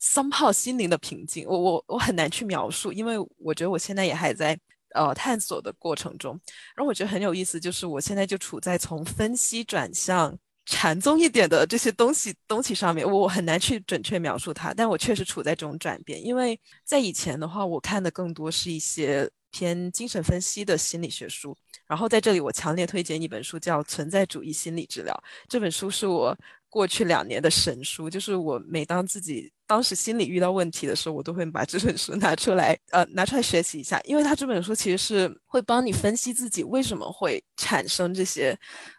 [0.00, 1.46] somehow 心灵的平静？
[1.46, 4.58] 我我我很难去描述，因为我觉得我现在也还在
[4.94, 6.38] 呃探索的过程中。
[6.76, 10.38] 然后我觉得很有意思，就是我现在就处在从分析转向。
[10.70, 16.22] 禅宗一点的这些东西东西上面，我很难去准确描述它，但我确实处在这种转变。
[16.22, 21.56] 因为在以前的话，我看的更多是一些偏精神分析的心理学书。
[21.86, 25.14] 然后在这里，我强烈推荐一本书，叫《存在主义心理治疗》。
[25.48, 26.36] 这本书是我。
[26.70, 33.98] 过去两年的神书，就是我每当自己当时心里遇到问题的时候，我都会把这本书拿出来，呃，拿出来学习一下。
[34.04, 38.54] 因为它这本书其实是会帮你分析自己为什么会产生这些，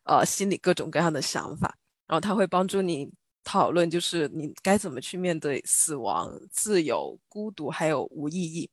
[0.06, 3.08] 呃，心理各种各样的想法，然后它会帮助你
[3.44, 8.68] 讨论，就是你该怎么去面对死亡、自由、孤独，还有无意义。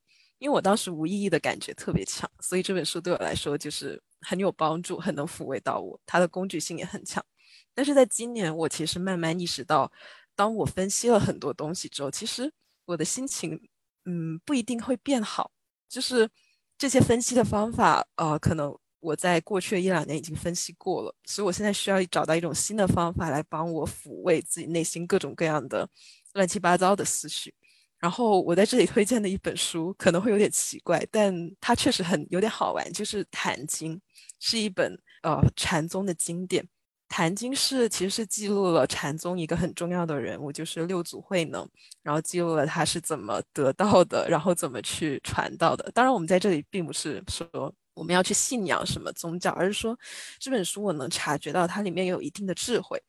[0.46, 6.00] 因为我当时无意义的感觉特别强，所以这本书对我来说就是很有帮助，很能抚慰到我。
[6.06, 7.20] 它的工具性也很强。
[7.74, 9.90] 但是在今年，我其实慢慢意识到，
[10.36, 12.48] 当我分析了很多东西之后，其实
[12.84, 13.60] 我的心情，
[14.04, 15.50] 嗯，不一定会变好。
[15.88, 16.30] 就是
[16.78, 25.90] 这些分析的方法，呃，可能我在过去的一两年已经分析过了，所以我现在需要找到一种新的方法来帮我抚慰自己内心各种各样的
[26.34, 27.52] 乱七八糟的思绪。
[27.98, 33.96] 然后我在这里推荐的一本书可能会有点奇怪，但它确实很有点好玩，就是《坛经》，
[34.38, 36.66] 是一本呃禅宗的经典。
[37.08, 41.66] 坛经是其实是记录了禅宗一个很重要的人物，就是六祖慧能，
[42.02, 45.88] 然后记录了他是怎么得到的，然后怎么去传道的。
[45.92, 49.96] 当然，我们在这里并不是说我们要去信仰什么宗教，而是说
[50.40, 53.00] 这本书我能察觉到它里面有一定的智慧。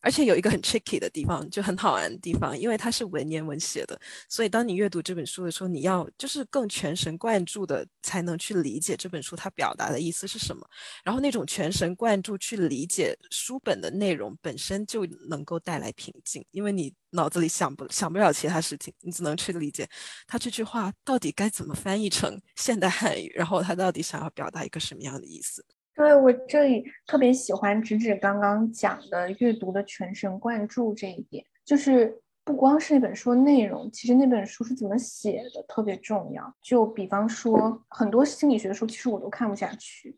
[0.00, 10.64] 而且有一个很 tricky 的地方，就很好玩的地方，因为它是文言文写的，所以当你阅读这本书的时候，你要就是更全神贯注的才能去理解这本书它表达的意思是什么。
[11.02, 19.88] 然后那种全神贯注去理解书本的内容本身就能够带来平静，因为你脑子里想不想不了其他事情，你只能去理解
[20.26, 25.64] 他这句话到底该怎么翻译成现代汉语，然后他到底想要表达一个什么样的意思。
[25.96, 36.54] 对我这里特别喜欢直指刚刚讲的阅读的全神贯注这一点，就是不光是那本书内容，其实那本书是怎么写的特别重要。
[36.60, 40.14] 就比方说很多心理学的书，其实我都看不下去。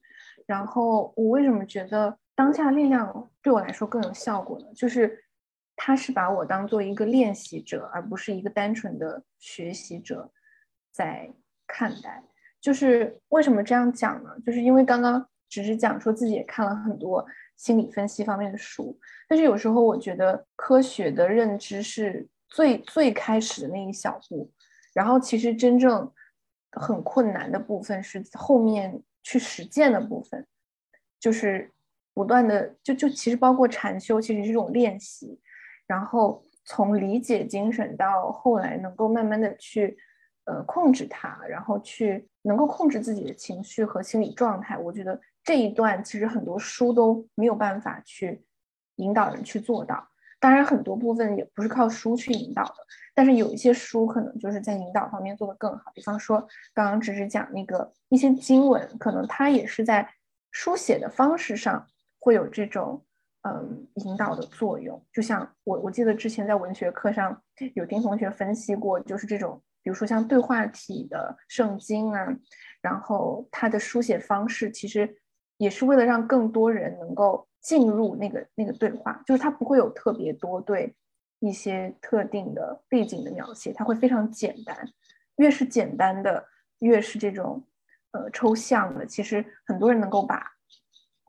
[0.46, 4.66] 然后我为什么觉得当下力量对我来说更有效果呢？
[4.74, 5.22] 就是
[5.76, 10.32] 他是把我当做一个练习者，而不是一个单纯的学习者
[10.90, 11.32] 在
[11.68, 12.24] 看待。
[12.60, 14.30] 就是为什么这样讲呢？
[14.44, 15.24] 就是因为刚刚。
[15.48, 24.50] 只是讲说自己也看了很多心理分析方面的书，但是有时候我觉得科学的认知是最最开始的那一小步，
[24.92, 26.12] 然后其实真正
[26.72, 30.46] 很困难的部分是后面去实践的部分，
[31.18, 31.72] 就是
[32.12, 35.40] 不断的就就其实包括禅修，其实是一种练习，
[35.86, 39.96] 然后从理解精神到后来能够慢慢的去
[40.44, 45.18] 呃控制它，然后去能够控制自己的情绪和心理状态，我觉得。
[45.48, 48.44] 这一段其实很多书都没有办法去
[48.96, 50.06] 引导人去做到，
[50.38, 52.74] 当然很多部分也不是靠书去引导的，
[53.14, 55.90] 但是有一些书可能就是在引导方面做得更好。
[55.94, 60.06] 比方说刚刚只是讲那个一些经文，可能它也是在
[60.50, 61.86] 书写的方式上
[62.20, 63.02] 会有这种
[63.40, 65.02] 嗯引导的作用。
[65.10, 72.36] 就像我我记得之前在文学课上有听同学分析过，就是这种比如说像对话体的圣经啊，
[72.82, 75.16] 然后它的书写方式其实。
[75.58, 80.94] 也是为了让更多人能够进入那个那个对话，就是它不会有特别多对
[81.40, 84.88] 一些特定的背景的描写，它会非常简单。
[85.36, 86.44] 越是简单的，
[86.78, 87.64] 越是这种
[88.12, 90.44] 呃抽象的，其实很多人能够把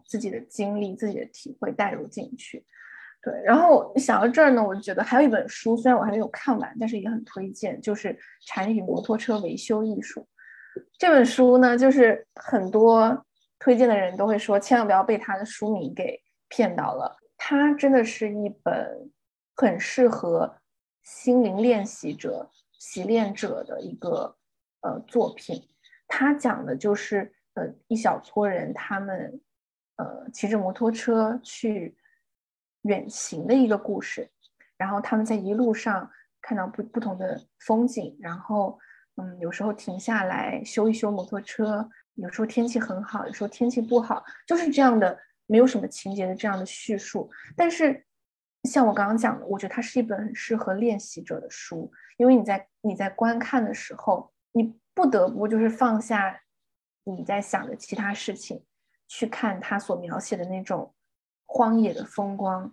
[0.08, 2.64] 自己的经历、自己的体会带入进去。
[3.22, 8.10] 对，然后想到这儿呢，我就觉得还有一本书，虽然我还没有看完，但是也很推荐，就是
[8.46, 10.22] 《禅与摩托车维修艺术》
[11.00, 13.26] 这本书呢，就是很多。
[13.60, 17.18] 推荐的人都会说，千万不要被他的书名给骗到了。
[17.38, 19.12] 它真的是一本
[19.56, 20.58] 很适合
[21.04, 24.38] 心灵练习者、习练者的一个
[24.82, 25.62] 呃作品。
[26.08, 29.42] 它讲的就是呃一小撮人，他们
[29.98, 31.98] 呃骑着摩托车去
[32.84, 34.32] 远行的一个故事。
[34.78, 36.10] 然后他们在一路上
[36.42, 38.80] 看到不不同的风景，然后
[39.18, 41.90] 嗯有时候停下来修一修摩托车。
[42.22, 47.30] 有时候天气很好，有时候天气不好，就是这样的没有什么情节的这样的叙述。
[47.56, 48.06] 但是
[48.64, 56.42] 像我刚刚讲的，我觉得它是一本很适合练习者的书，因为你在你在观看的时候，你不得不就是放下
[57.06, 58.64] 你在想的其他事情，
[59.08, 60.94] 去看他所描写的那种
[61.46, 62.70] 荒野的风光，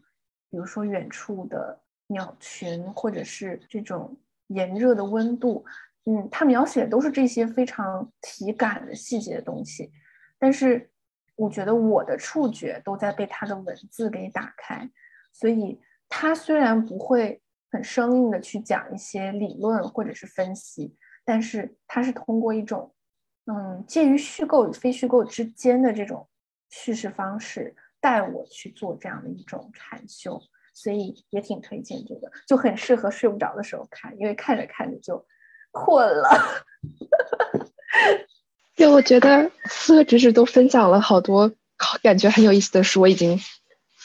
[0.51, 5.65] 比如说远处的鸟群，或者是这种炎热的温度。
[6.09, 9.91] 嗯，他描写都是这些非常体感的细节的东西，
[10.39, 10.89] 但是
[11.35, 14.89] 我觉得我的触觉都在被他的文字给打开，
[15.33, 17.43] 所以他虽然不会
[17.73, 22.95] 很生硬的去讲一些理论或者是分析，但是他是通过一种
[23.47, 26.29] 嗯介于虚构与非虚构之间的这种
[26.71, 30.41] 叙事方式带我去做这样的一种禅修，
[30.73, 35.27] 所以也挺推荐这个，就很适合睡不着的时候看，因为看着看着就。
[35.85, 36.65] 困了，
[38.77, 41.53] 对，我觉得四个直指都分享了好多
[42.03, 43.39] 感觉很有意思的书，我已经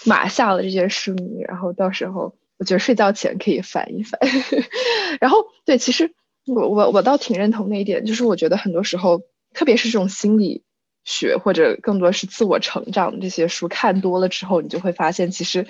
[0.05, 4.19] 码下了这些书名，然后到时候我觉得睡觉前可以翻一翻。
[5.21, 6.13] 然后，对，其实
[6.45, 9.21] 我我我倒挺认同那一点，就是我觉得很多时候，
[9.53, 10.63] 特别是这种心理
[11.05, 15.67] 学或者更多是自我成长这些书，看多了之后，你就会发现其实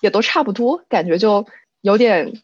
[0.00, 1.46] 也都差不多，感觉就
[1.80, 2.40] 有点。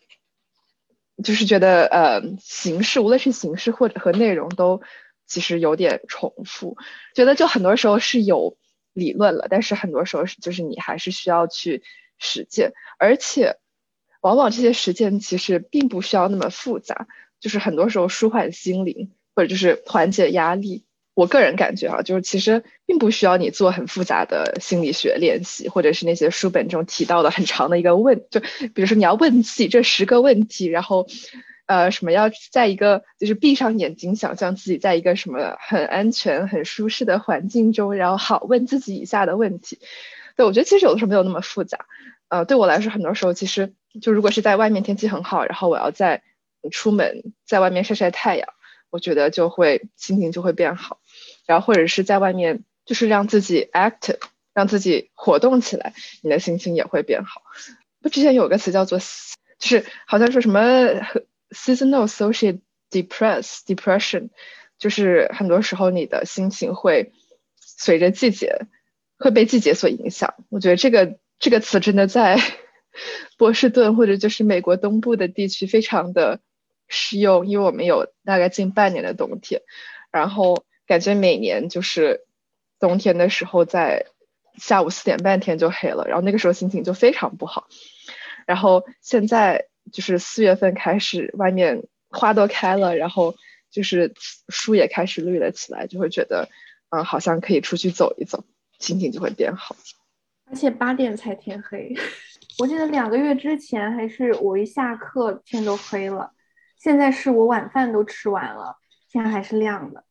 [1.22, 4.82] 就是觉得，呃，形式无论是形式或者和内容都
[5.26, 6.76] 其实有点重复，
[7.14, 8.56] 觉得就很多时候是有
[8.92, 11.82] 理论了，但是很多时候是就是你还是需要去
[12.18, 13.58] 实践，而且
[14.22, 17.06] 往往这些实践其实并不需要那么复杂，
[17.40, 20.85] 就是很多时候舒缓心灵或者就是缓解压力。
[21.16, 31.06] 我个人感觉啊，就是其实并不需要你做很复杂的心理学练习，或者是那些书本中提到的很长的一个问，就比如说你要问自己这十个问题，然后，
[31.64, 39.78] 呃，什么要在一个就是闭上眼睛，想象自己在一个什么很安全、很舒适的环境中，然后好问自己以下的问题。
[40.36, 41.86] 对我觉得其实有的时候没有那么复杂。
[42.28, 46.22] 呃，对我来说，很多时候其实就如果是在外面天气很好，然后我要在
[46.70, 48.48] 出门在外面晒晒太阳，
[48.90, 50.98] 我觉得就会心情就会变好。
[51.46, 54.18] 然后或者是在外面，就是让自己 active，
[54.52, 57.42] 让自己活动起来，你的心情也会变好。
[58.02, 60.60] 不，之前有个词叫做，就是好像说什么
[61.50, 64.30] seasonal social depress depression，
[64.78, 67.12] 就是很多时候你的心情会
[67.58, 68.66] 随着季节
[69.18, 70.34] 会被季节所影响。
[70.48, 72.40] 我觉得这个这个词真的在
[73.38, 76.40] 波士顿或者就是美国东部的地区非常的
[76.88, 79.62] 适用，因为我们有大概近半年的冬天，
[80.10, 80.64] 然后。
[80.86, 82.26] 感觉每年就是
[82.78, 84.06] 冬天的时候，在
[84.56, 87.68] 下午四点半天就黑了，然后那个时候心情就非常不好。
[88.46, 93.34] 然后现在就是四月份开始，外面花都开了，然后
[93.70, 94.14] 就是
[94.48, 96.48] 树也开始绿了起来，就会觉得
[96.90, 98.44] 嗯，好像可以出去走一走，
[98.78, 99.74] 心情就会变好。
[100.48, 101.92] 而且八点才天黑，
[102.58, 106.30] 我记得两个月之前还是我一下课天都黑了，
[106.78, 108.76] 现在是我晚饭都吃完了，
[109.10, 110.04] 天还是亮的。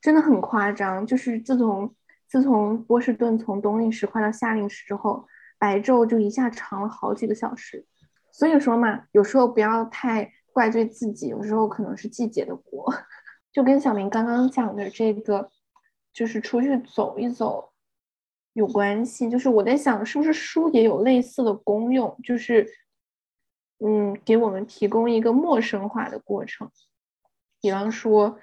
[0.00, 1.94] 真的很夸张，就是自从
[2.26, 5.26] 自从波士顿从冬令时快到夏令时之后，
[5.58, 7.84] 白昼就一下长了好几个小时。
[8.32, 12.90] 所以说嘛，有时候不要太怪罪自己，有时候可能是季节的锅。
[13.52, 15.50] 就跟小明刚刚讲的这个，
[16.14, 17.72] 就是出去走一走
[18.54, 19.28] 有关系。
[19.28, 22.16] 就是我在想，是不是书也有类似的功用？
[22.24, 22.66] 就是
[23.80, 26.70] 嗯，给我们提供一个陌生化的过程，
[27.60, 28.38] 比方说。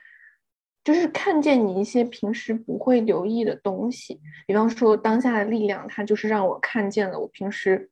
[0.87, 7.91] 就是看见你一些平时不会留意的东西，比方说当下的力量，它就是让我看见了我平时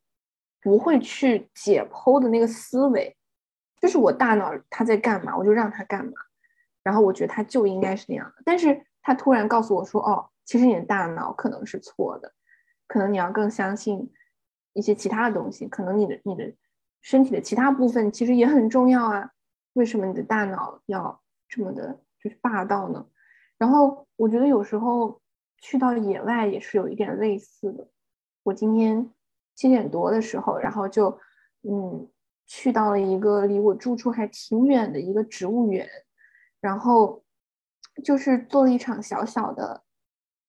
[0.61, 3.13] 不会去解剖的那个思维，
[3.81, 6.13] 就是我大脑它在干嘛，我就让它干嘛，
[6.83, 8.41] 然后我觉得它就应该是那样的。
[8.45, 12.31] 但是它突然告诉我说，哦，其实你的大脑可能是错的，
[12.87, 14.09] 可能你要更相信
[14.71, 16.49] 一些其他的东西，可能你的你的
[17.01, 19.31] 身体的其他部分其实也很重要啊。
[19.73, 21.99] 为什么你的大脑要这么的？
[22.25, 23.05] 就是霸道呢，
[23.55, 25.21] 然后我觉得有时候
[25.59, 27.87] 去到野外也是有一点类似的。
[28.41, 29.11] 我今天
[29.53, 31.19] 七点多的时候，然后就
[31.61, 32.09] 嗯
[32.47, 35.87] 去到了一个离我住处还挺远的一个植物园，
[36.59, 37.23] 然后
[38.03, 39.83] 就是做了一场小小的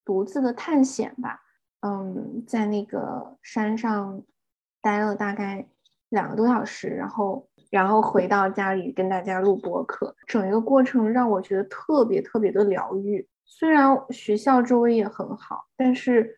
[0.03, 1.41] 独自的探险吧。
[1.81, 4.23] 嗯，在那个山上
[4.81, 5.67] 待了大概
[6.09, 7.46] 两个多小时，然后。
[7.69, 13.27] 然后回到家里跟大家录播客，整一个过程让我觉得特别特别的疗愈。
[13.45, 16.37] 虽然学校周围也很好，但是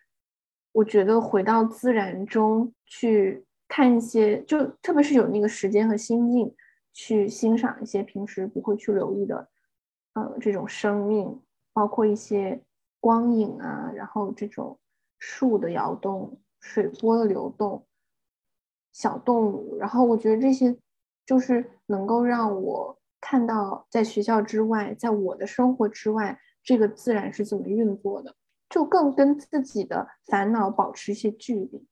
[0.72, 6.56] 我觉得回到自然中去看一些，就特别是有那个时间和心境
[6.94, 9.50] 去欣赏一些平时不会去留意的，
[10.14, 11.42] 呃，这种生命，
[11.74, 12.62] 包括一些
[13.00, 14.78] 光影啊，然后这种
[15.18, 17.86] 树的摇动、水波的流动、
[18.94, 20.78] 小动物，然后我觉得这些
[21.30, 28.34] 就是能够让我看到在学校之外，在我的生活之外，这个自然是怎么运作的，
[28.68, 31.86] 就更跟自己的烦恼保持一些距离。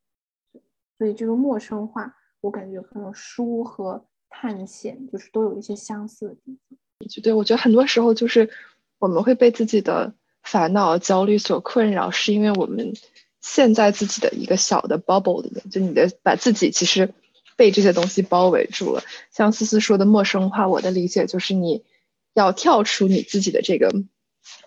[0.98, 7.08] 所以这个陌生化，我感觉可能书和探险就是都有一些相似的地方。
[7.08, 8.50] 就对，我觉得很多时候就是
[8.98, 12.92] 我们会被自己的烦恼、焦虑所困扰，是因为我们
[13.40, 17.14] 陷在自己的一个小的 bubble 里面，就你的把自己其实
[17.58, 19.04] 被这些东西包围住了。
[19.32, 21.84] 像思思说的陌生化，我的理解就是你
[22.34, 23.94] 要跳出你自己的这个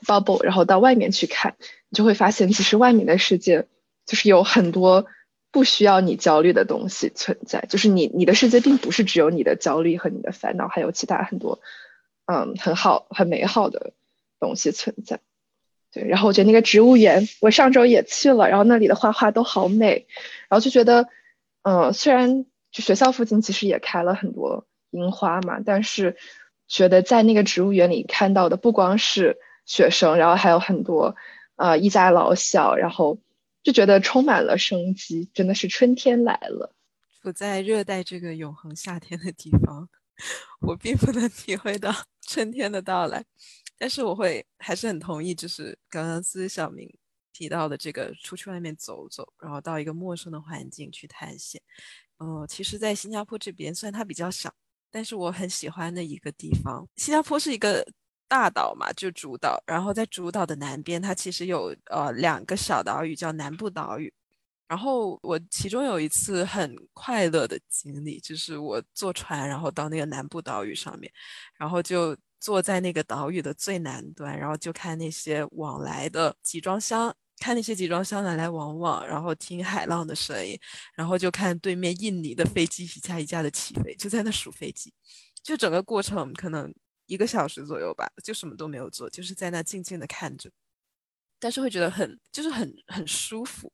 [0.05, 1.57] bubble，然后到外面去看，
[1.89, 3.67] 你就会发现其实外面的世界
[4.05, 5.07] 就是有很多。
[5.53, 11.59] 不需要你焦虑的东西存在，就是你你的世界并不是只有你的焦虑和你的烦恼，还有其他很多，
[12.27, 13.93] 嗯，很好很美好的
[14.39, 15.19] 东西存在。
[15.91, 20.07] 对，然后我觉得那个植物园，我上周也去了，然后那里的花花都好美，
[20.49, 21.09] 然后就觉得，
[21.63, 26.17] 嗯，虽然就学校附近其实也开了很多樱花嘛，但是
[26.69, 31.17] 觉得在那个植物园里看到的不光是学生，然后还有很多，
[31.57, 33.19] 呃，一家老小，然后。
[33.63, 36.75] 就觉得充满了生机，真的是春天来了。
[37.21, 39.87] 处在热带这个永恒夏天的地方，
[40.63, 41.95] 我并不能体会到
[42.27, 43.23] 春天的到来。
[43.77, 46.91] 但是我会还是很同意，就是刚刚思小明
[47.35, 51.61] 提到的这个出去外面走走，然后到一个陌生的环境去探险。
[52.21, 54.53] 嗯，其实，在新加坡这边，虽然它比较小，
[54.91, 56.87] 但是我很喜欢的一个地方。
[56.97, 57.85] 新加坡是一个。
[58.31, 64.13] 大岛嘛，就主岛，然后在主岛的南边，它其实有呃两个小岛屿，叫南部岛屿。
[64.69, 71.13] 然后我其中有一次很快乐的经历，就是我坐船，然后到那个南部岛屿上面，
[71.59, 80.57] 然后就坐在那个岛屿的最南端，然后就看那些往来的集装箱，看那些集装箱来来往往，然后听海浪的声音，
[80.95, 84.95] 然后就看对面印尼的飞机一架一架的起飞，就在那数飞机，
[85.43, 86.73] 就整个过程可能。
[87.07, 90.49] 一个小时左右吧，就什么都没有做，就是在那静静的看着，
[91.41, 93.73] 但是会觉得很，就是很很舒服，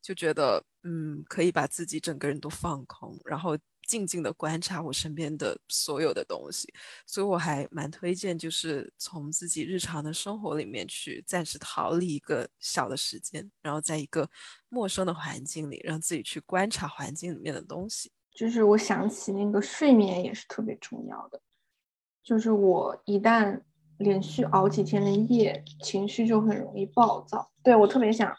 [0.00, 6.72] 就觉得嗯，可以把自己整个人都放空，然后静静的观察我身边的所有的东西，
[7.06, 14.28] 所以我还蛮推荐，就是从自己日常的生活里面去暂时逃离一个小的时间，然后在一个
[14.68, 18.12] 陌生的环境里，让自己去观察环境里面的东西。
[18.32, 21.40] 就是我想起那个睡眠也是特别重要的。
[22.22, 23.58] 就是我一旦
[23.96, 27.50] 连续熬几天的夜，情绪就很容易暴躁。
[27.64, 28.30] 对我特别想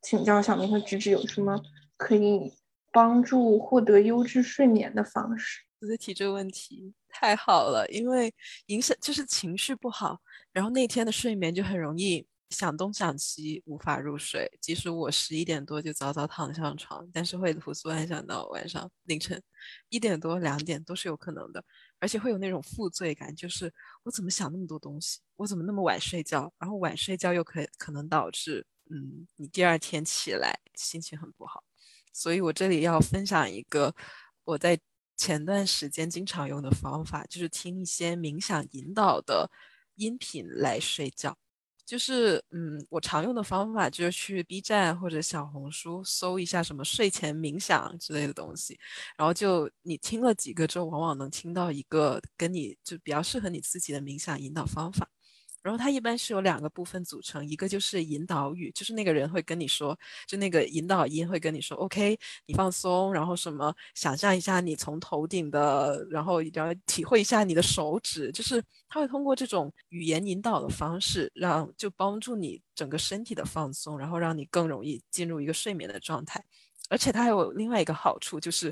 [0.00, 1.60] 请教小明和芝芝，有什么
[1.96, 2.54] 可以
[2.92, 5.62] 帮助获得优质睡眠的方式？
[5.80, 8.32] 我在提这个问题太好了，因为
[8.66, 10.20] 影响就是情绪不好，
[10.52, 14.48] 然后那天的睡眠就很容易想东想西，无法入睡。
[14.60, 19.42] 即使我十一点多就早早躺上床，但是会胡思乱想到晚上凌晨
[19.88, 21.64] 一点多、两点都是有可能的。
[21.98, 23.72] 而且会有那种负罪感，就是
[24.04, 31.64] 我怎么想那么多东西，我怎么那么晚睡觉，然后晚睡觉又可可能导致，嗯，你第二天起来心情很不好。
[32.12, 33.94] 所以我这里要分享一个
[34.44, 34.78] 我在
[35.16, 39.50] 前段时间经常用的方法，就是听一些冥想引导的
[39.96, 41.36] 音频来睡觉。
[41.84, 48.78] 就是，嗯，我常用的方法就是去 B 站或者小红书搜一下什么睡前冥想之类的东西，
[49.16, 55.08] 然后就你听了几个之后，往往能听到一个跟你就比较适合你自己的冥想引导方法。
[55.62, 76.42] 然后它一般是有两个部分组成，一个就是引导语，就是那个人会跟你说，就那个引导音会跟你说，OK，你放松，然后什么，想象一下你从头顶的，然后然后体会一下你的手指，就是他会通过这种语言引导的方式，让就帮助你整个身体的放松，然后让你更容易进入一个睡眠的状态。
[76.88, 78.70] 而且它还有另外一个好处，就是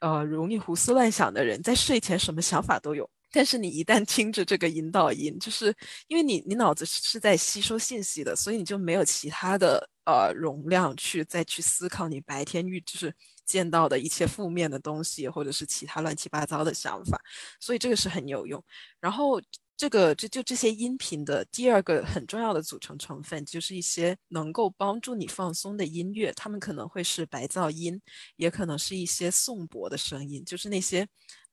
[0.00, 3.08] 呃，容易胡思乱想的人在睡前什么想法都有。
[3.30, 5.74] 但是你一旦听着这个引导音，就是
[6.06, 13.14] 因为你你脑子是在吸收信息的，所以你就没有其他的呃容量去再去思考你白天遇就是
[13.44, 17.20] 见到的一切负面的东西，或者是其他乱七八糟的想法，
[17.60, 18.62] 所以这个是很有用。
[18.98, 19.40] 然后
[19.76, 28.00] 这个这就这些音频的第二个很重要的组成成分，就是一些能够帮助你放松的音乐，他们可能会是白噪音，
[28.36, 31.06] 也可能是一些颂钵的声音，就是那些。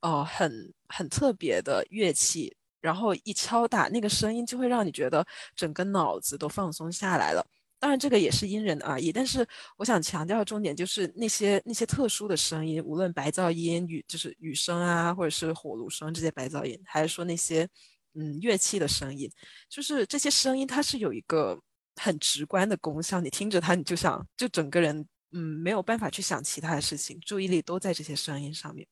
[0.06, 5.26] 哦，很很特别的乐器，然后一敲打，那个声音就会让你觉得
[5.56, 7.44] 整个脑子都放松下来了。
[7.80, 9.12] 当然，这个也是因人而异。
[9.12, 9.44] 但是，
[9.78, 17.68] 我想强调的重点就是那些那些特殊的声音，无论白噪音、雨就是雨声啊，或者是火炉声这些白噪音，还是说那些
[18.14, 19.28] 嗯乐器的声音，
[19.68, 21.60] 就是这些声音它是有一个
[21.96, 28.88] 很直观的功效，你听着它，你就想就整个人嗯没有办法去想其他的事情，注意力都在这些声音上面。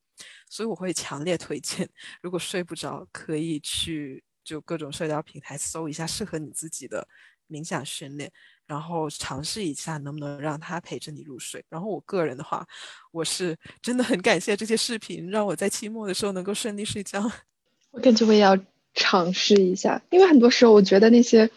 [0.54, 1.90] 所以我会强烈推荐，
[2.22, 7.08] 如果睡不着，可以去就各种社交平台搜一下适合你自己的
[7.50, 8.32] 冥想训练，
[8.68, 11.66] 然后尝试一下能不能让它陪着你入睡。
[11.70, 12.64] 然后我个人的话，
[13.12, 17.20] 我是真的很感谢这些视频，让我在期末的时候能够顺利睡觉。
[17.90, 18.56] 我感觉我也要
[18.94, 21.50] 尝试一下，因为很多时候我觉得那些。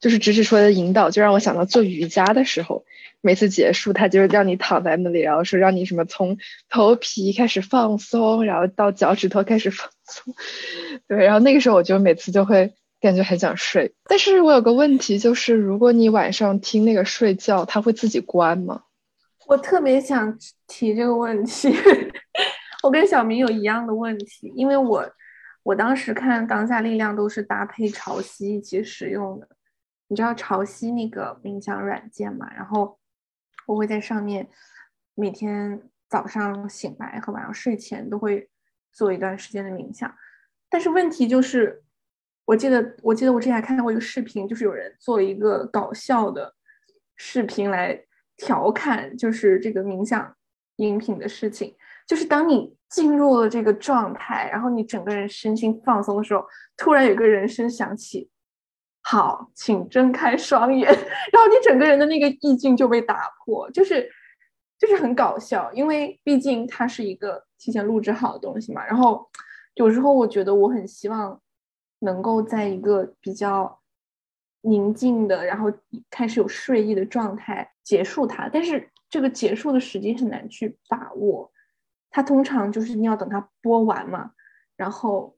[0.00, 2.84] 就是直直说的引导，就让我想到做瑜伽的时候，
[3.20, 6.36] 每次结束他就是让你躺在那里，然后说让你什么从
[6.68, 10.34] 头皮开始放松，然后到脚趾头开始放松。
[11.08, 13.94] 对，然后那个时候我就每次就会感觉很想睡。
[14.04, 18.82] 但是我有个问题，就是如果你晚上听那个睡觉，它会自己关吗？
[19.46, 21.72] 我特别想提这个问题，
[22.82, 25.08] 我跟小明有一样的问题，因为我
[25.62, 29.48] 我当时看当下力量都是搭配潮汐一起使用的。
[30.08, 32.48] 你知道潮汐那个冥想软件嘛？
[32.54, 32.98] 然后
[33.66, 34.48] 我会在上面
[35.14, 38.48] 每天早上醒来和晚上睡前都会
[38.92, 40.14] 做一段时间的冥想。
[40.68, 41.82] 但是问题就是，
[42.44, 46.54] 我记得我记得我之前还看到过一个视频，就是有人做一个搞笑的
[47.16, 48.00] 视频来
[48.36, 50.36] 调侃，就是这个冥想
[50.76, 51.74] 音频的事情。
[52.06, 56.46] 就是当你进入了这个状态，然后你整个人身心放松的时候，
[56.76, 58.30] 突然有个人声响起。
[59.08, 60.90] 好，请睁开双眼，
[61.32, 64.10] 然后你整个人的那个意境就被打破，就是
[64.80, 68.84] 就是很搞笑，因为毕竟它是一个提前录制好的东西嘛。
[68.84, 69.24] 然后
[69.74, 71.40] 有时候我觉得我很希望
[72.00, 73.80] 能够在一个比较
[74.62, 75.72] 宁静的，然后
[76.10, 81.48] 开始有睡意的状态结束它，但是这个结束的时间很难去把握，
[82.10, 84.32] 它通常就是你要等它播完嘛，
[84.76, 85.36] 然后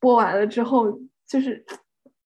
[0.00, 1.66] 播完了之后就是。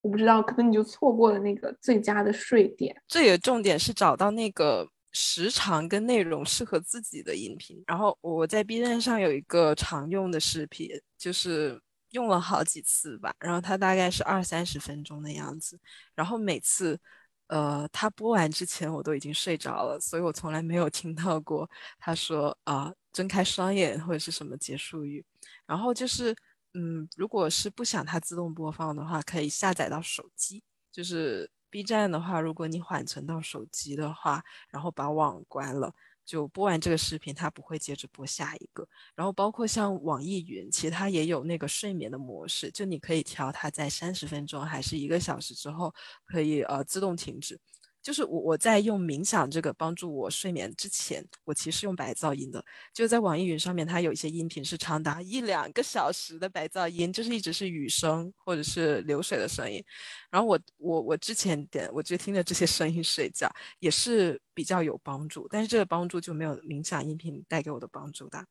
[0.03, 2.95] 我不知道，可能你就错过了那个最佳的睡点。
[3.07, 7.81] 这也重点是找到那个时长跟内容适合自己的音频。
[7.87, 11.81] 然后我在 B 站上有一个常用的视频，就是
[12.11, 13.33] 用了好几次吧。
[13.39, 15.79] 然后它大概是二三十分钟的样子。
[16.17, 16.99] 然后每次，
[17.47, 25.25] 呃，他播完之前我都已经睡着了，所以我从来没有听到过他说啊睁开双眼或者是什么结束语。
[25.65, 26.35] 然后就是。
[26.75, 30.63] 嗯，如果是不想它自动播放的话，可以下载到手机。
[30.91, 35.93] 就是 B 站的话，如果你缓存到手机的话，然后把网关了，
[36.25, 38.87] 就播完这个视频，它不会接着播下一个。
[39.15, 45.95] 然后包括像网易云，其实它也有那个睡眠的模式，就你可以调它在三十分钟还是一个小时之后
[46.25, 47.59] 可以呃自动停止。
[48.03, 52.63] 就是我我在用冥想这个帮助我睡眠之前，我其实用白噪音的。
[52.93, 59.83] 就在网易云上面，它有一些音频是长达一两个小时的白噪音，就是一直是雨声或者是流水的声音。
[60.31, 63.49] 然后我我我之前点，我就听着这些声音睡觉，
[63.79, 65.47] 也是比较有帮助。
[65.49, 68.45] 但是这个帮助就没有冥想音频带给我的帮助大。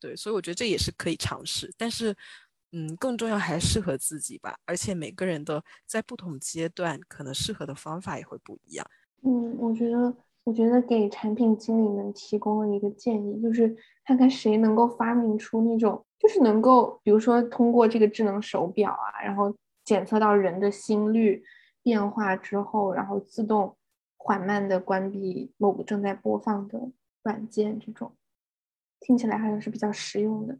[0.00, 1.72] 对，所以我觉得这也是可以尝试。
[1.78, 2.14] 但是，
[2.76, 4.58] 嗯，更重要还是适合自己吧。
[4.66, 8.84] 而且每个人的在不同阶段，可能适合的方法也会不一样。
[9.22, 10.12] 嗯，我觉得，
[10.42, 19.54] 我觉得给产品经理们提供了一个建议，就是看看谁能够发明出那种，就是能够，比如说通过这个智能手表啊，然后
[19.84, 21.44] 检测到人的心率
[21.80, 23.76] 变化之后，然后自动
[24.16, 26.90] 缓慢的关闭某个正在播放的
[27.22, 28.12] 软件，这种
[28.98, 30.58] 听起来好像是比较实用的。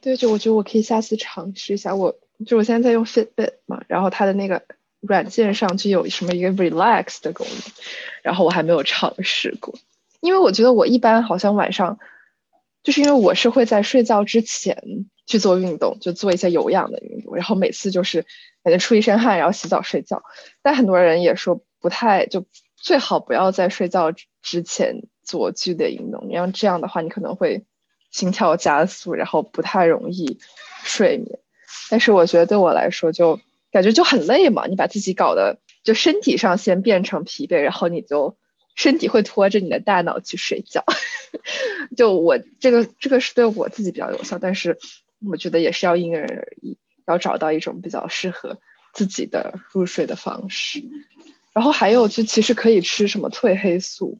[0.00, 1.94] 对，就我觉得我可以下次尝试一下。
[1.94, 4.62] 我就我现在在用 Fitbit 嘛，然后它的那个。
[5.04, 7.56] 软件上就有什么一个 relax 的功能，
[8.22, 9.74] 然后我还没有尝试过，
[10.20, 11.98] 因为我觉得我一般好像晚上，
[12.84, 14.80] 就是因为我是会在睡觉之前
[15.26, 18.24] 去做运动，就做一些有氧的运动，然后每次就是
[18.62, 20.22] 感觉出一身汗，然后洗澡睡觉。
[20.62, 22.46] 但很多人也说不太就
[22.76, 27.64] 最好不要在睡觉之前做剧烈运动，因为这样的话你可能会
[28.12, 30.38] 心跳加速，然后不太容易
[30.84, 31.40] 睡眠。
[31.90, 33.40] 但是我觉得对我来说就。
[33.72, 38.36] 感觉就很累嘛，你把自己搞得就身体上先变成疲惫，然后你就
[38.74, 40.84] 身体会拖着你的大脑去睡觉。
[41.96, 44.78] 就我这个这个是对我自己比较有效，但是
[45.26, 48.58] 我觉得也是要因人而异，要找到一种比较适合
[48.92, 50.84] 自己的入睡的方式。
[51.54, 54.18] 然后还有就其实可以吃什么褪黑素，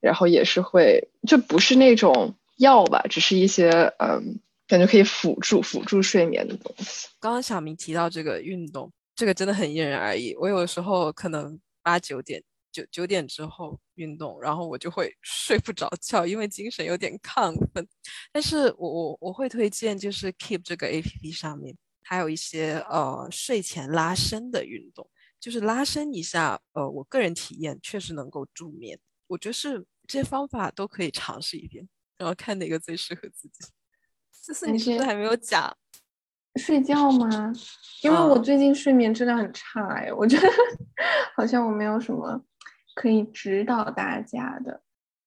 [0.00, 4.40] 然后也是会就不是那种药吧，只是一些嗯。
[4.70, 7.08] 感觉可以辅助辅助睡眠的东西。
[7.18, 10.32] 刚刚小明提到这个运动，这个真的很因人而异。
[10.36, 12.40] 我有的时候可能八九点
[12.70, 17.84] 九九点之后运动，然后我就会 睡不着觉，因为精神有点亢奋。
[18.32, 28.96] 但是我我我会推荐，就是 Keep 这个 A P P 上面还有一些呃睡前拉伸的运动，就是拉伸一下，呃，我个人体验确实能够助眠。
[29.26, 31.88] 我觉得是这些方法都可以尝试一遍，
[32.20, 33.64] 然后看哪个最适合自己。
[34.30, 35.74] 思思，你是不是还没有讲
[36.56, 37.50] 睡觉吗？
[38.02, 40.46] 因为我最近睡眠质量很差哎，我觉得
[41.34, 42.44] 好像我没有什么
[42.94, 44.82] 可以指导大家的，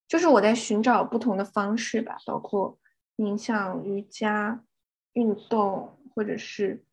[0.08, 2.78] 就是我在寻找不同的方式吧，包括
[3.18, 4.64] 冥想、瑜伽、
[5.14, 6.84] 运动，或者是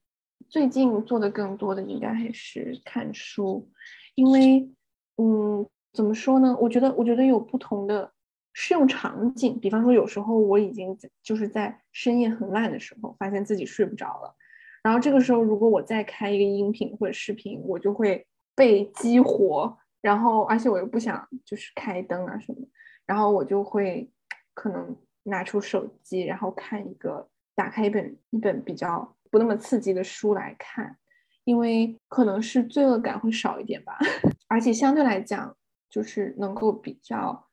[0.48, 3.70] 最近做的更多的应该还是看书，
[4.14, 4.70] 因为
[5.16, 6.56] 嗯，怎么说呢？
[6.58, 8.12] 我觉得我觉得有不同的
[8.52, 14.34] 适用场景，比方说有时候我已经就是在深夜很晚的时候，发现自己睡不着了。
[14.82, 19.76] 然后这个时候，如果我再开一个音频或者视频，我就会被激活。
[20.00, 22.66] 然后，而且我又不想就是开灯啊什么，
[23.04, 24.10] 然后我就会
[24.54, 30.96] 可能拿出手机，然后看一个，打开一本一本比较不那么刺激的书来看，
[31.44, 33.98] 因为可能是罪恶感会少一点吧，
[34.48, 35.54] 而且相对来讲，
[35.90, 37.49] 就是能够比较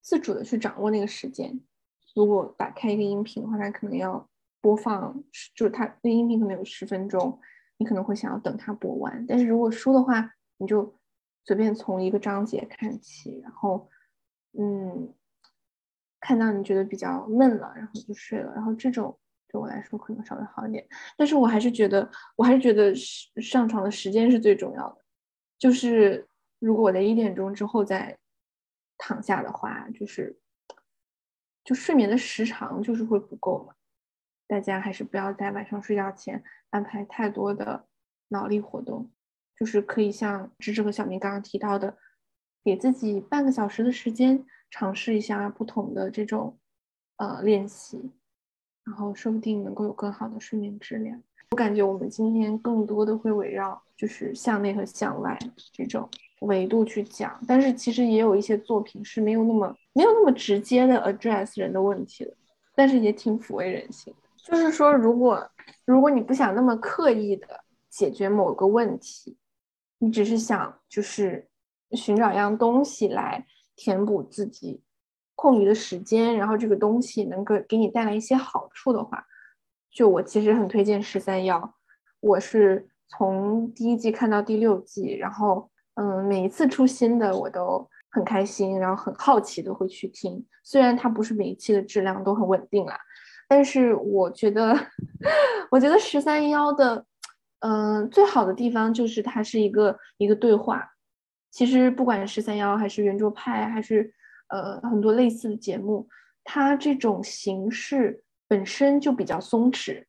[0.00, 1.60] 自主的去掌握那个时间。
[2.14, 4.26] 如果打开一个音频的话，它可能要。
[4.62, 5.24] 播放
[5.54, 7.40] 就是它那音频可能有十分钟，
[7.78, 9.24] 你可能会想要等它播完。
[9.26, 10.94] 但是如果书的话，你就
[11.46, 13.88] 随便从一个章节看起，然后
[14.58, 15.14] 嗯，
[16.20, 18.52] 看到你觉得比较闷了，然后就睡了。
[18.52, 20.86] 然后这种对我来说可能稍微好一点。
[21.16, 22.94] 但是我还是觉得，我还是觉得
[23.40, 25.02] 上床的时间是最重要的。
[25.58, 26.28] 就是
[26.58, 28.18] 如果我在一点钟之后再
[29.00, 30.38] 躺下的话，就是
[31.64, 33.74] 就睡眠的时长就是会不够嘛。
[34.46, 37.86] 大家还是不要在晚上睡觉前安排太多的
[38.28, 39.10] 脑力活动，
[39.56, 41.96] 就是可以像芝芝和小明刚刚提到的，
[42.62, 46.58] 给自己半个小时的时间，尝试一下不同的这种
[47.16, 48.12] 呃练习，
[48.84, 51.22] 然后说不定能够有更好的睡眠质量。
[51.52, 55.38] 我感觉我们今天更多的会围绕就是向内和向外
[55.72, 56.08] 这种
[56.40, 62.34] 维度去讲，但是其实也有一些作品是没有那么没有那么直接的 address 人的问题的，
[62.74, 64.28] 但是也挺抚慰人心的。
[64.38, 65.50] 就是说，如果
[65.84, 67.46] 如果你不想那么刻意的
[67.88, 69.36] 解决某个问题，
[69.98, 71.48] 你只是想就是
[71.92, 74.82] 寻找一样东西来填补自己
[75.34, 79.24] 空余的时间，然后这个东西能够给你带来一些好处的话，
[79.90, 81.74] 就我其实很推荐十三幺。
[82.20, 92.98] 我是从第一季看到第六季，然后嗯，每一次出新的我都很开心，然后很好奇的会去听，虽然它不是每一期的质量都很稳定啦。
[93.48, 94.72] 但是我觉得，
[95.70, 97.04] 我觉得十三幺的，
[97.58, 100.92] 嗯，最好的地方就是它是一个一个对话。
[101.50, 104.14] 其实不管十三幺还是圆桌派，还是
[104.50, 106.08] 呃很多类似的节目，
[106.44, 110.04] 它这种形式本身就比较松弛，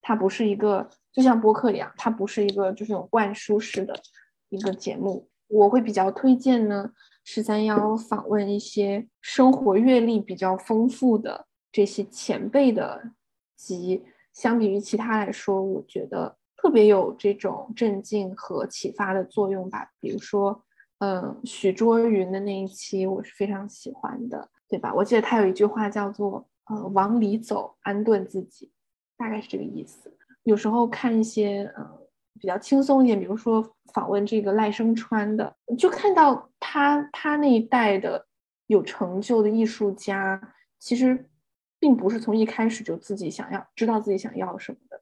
[0.00, 3.94] 它不是一个就像播客一样，它不是一个就是那种灌输式的
[4.48, 5.28] 一个节目。
[5.48, 6.92] 我会比较推荐呢，
[7.24, 11.46] 十三幺访问一些生活阅历比较丰富的。
[11.70, 13.12] 这些前辈的
[13.56, 19.90] 集，相比于其他来说，我觉得特别有这种镇静和启发的作用吧。
[20.00, 20.64] 比如说，
[20.98, 24.92] 嗯，许卓云的那一期，我是非常喜欢的，对吧？
[24.94, 28.72] 我记得他有一句话叫做“呃，往里走，安顿自己”，
[29.16, 30.14] 大概是这个意思。
[30.42, 31.97] 有时候看一些嗯
[32.40, 38.26] 比较轻松一点，比如说访问这个赖声川的，就看到他他那一代的
[38.66, 40.40] 有成就的艺术家，
[40.78, 41.28] 其实。
[41.80, 45.00] 并不是从一开始就自己想要知道自己想要什么的，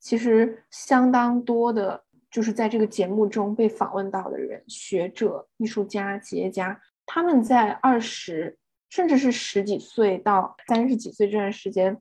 [0.00, 8.58] 其实相当多的，就是在这个节目中被访问到的人，学者、艺术家、企业家，他们在二十
[8.90, 11.96] 甚至是十几岁到三十几岁这段时间，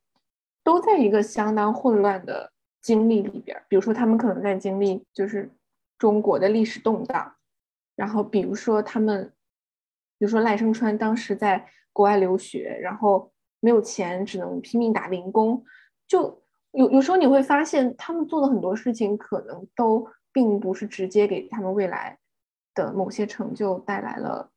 [0.64, 2.52] 都在一个相当混乱的
[2.86, 3.62] 经历里边。
[3.68, 5.52] 比如说，他们可能在经历就是
[5.98, 7.36] 中国的历史动荡，
[7.96, 9.34] 然后比如说他们，
[10.18, 13.32] 比如说赖声川当时在国外留学，然后。
[13.62, 15.66] 没有钱，只能拼命打零工，
[16.08, 22.20] 就有有时候你会发现，他们做的很多事情可能都并不是直接给他们未来
[22.76, 24.52] 的某些成就带来了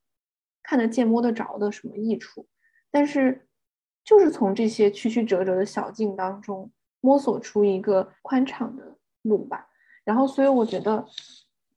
[0.62, 2.46] 看得见摸得着的什么益处，
[2.90, 3.48] 但是
[4.04, 6.70] 就是从这些曲曲折折的小径当中
[7.00, 9.68] 摸索出一个宽敞的路吧。
[10.04, 11.06] 然后，所以我觉得，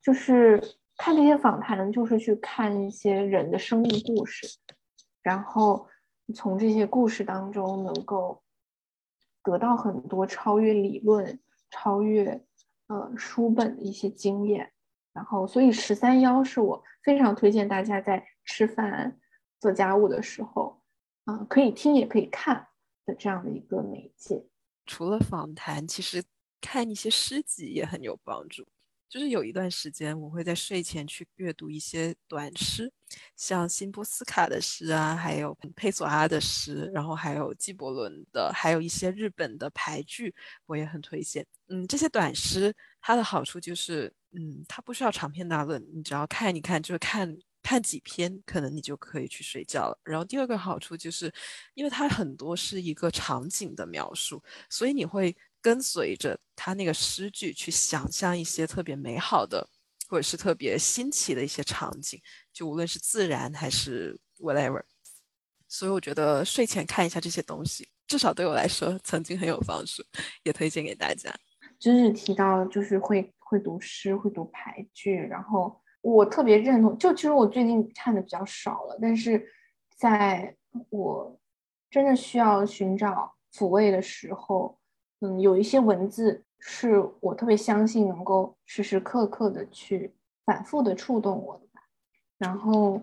[0.02, 0.62] 就是
[0.98, 4.48] 看这些访谈，就是去看一些人的生命故事，
[5.22, 5.88] 然后。
[6.34, 8.42] 从这些故事当中，能够
[9.44, 12.42] 得到很多超越理论、超越
[12.88, 14.72] 呃书本的一些经验。
[15.12, 19.20] 然后，所以十三幺是我非常推荐大家在吃饭、
[19.60, 20.82] 做家务的时候，
[21.26, 22.70] 啊，可以听也可以看
[23.06, 24.46] 的这样的一个媒介。
[24.86, 26.24] 除了访谈，其实
[26.60, 28.68] 看一些诗集也很有帮助。
[29.10, 32.90] 就是有一段时间，我会在睡前去阅读一些短诗，
[33.36, 40.34] 像辛波斯卡的诗啊，还有佩索阿的诗，然后还有纪伯伦的，还有一些日本的俳句，
[40.66, 41.46] 我也很推荐。
[41.68, 50.00] 嗯，这些短诗它的好处就是，嗯，它不需要长篇大论，你只要看一看，就是看看几篇，可能你就可以去睡觉了。
[50.04, 51.34] 然后第二个好处就是，
[51.74, 55.36] 因为它很多是一个场景的描述，所以你会。
[55.64, 59.70] 跟随着他那个诗句去想象一些特别美好的，
[60.08, 62.20] 或者是特别新奇的一些场景，
[62.52, 64.82] 就无论是自然还是 whatever。
[65.68, 70.04] 所以我觉得睡前看一下这些东西，至少对我来说曾经很有帮助，
[70.42, 71.32] 也推荐给大家。
[71.78, 76.98] 就是提到就是会会读诗，会读俳句，然后我特别认同。
[76.98, 79.48] 就其实我最近看的比较少了，但是
[79.96, 80.56] 在
[80.90, 81.40] 我
[81.90, 84.78] 真的需要寻找抚慰的时候。
[85.24, 91.84] 嗯，有一些文字是我特别相信能够时时刻刻的去反复的触动我的吧。
[92.40, 93.00] 然后，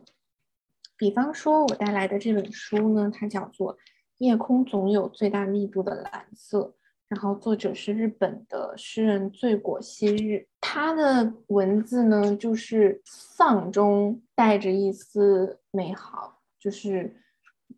[0.96, 3.76] 比方说我带来的这本书呢，它叫做
[4.16, 6.62] 《夜空总有最大密度的蓝色》，
[7.09, 10.46] 然后作者是日本的诗人醉果昔日。
[10.61, 17.22] 他的文字呢，就是丧中带着一丝美好，就是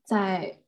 [0.05, 0.61] 在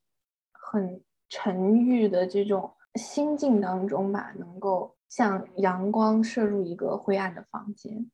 [0.52, 2.74] 很沉郁的这种。
[2.96, 8.10] 心境当中吧，能够像阳光射入一个灰暗的房间。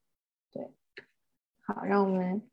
[0.52, 0.72] 对，
[1.62, 2.48] 好，让我们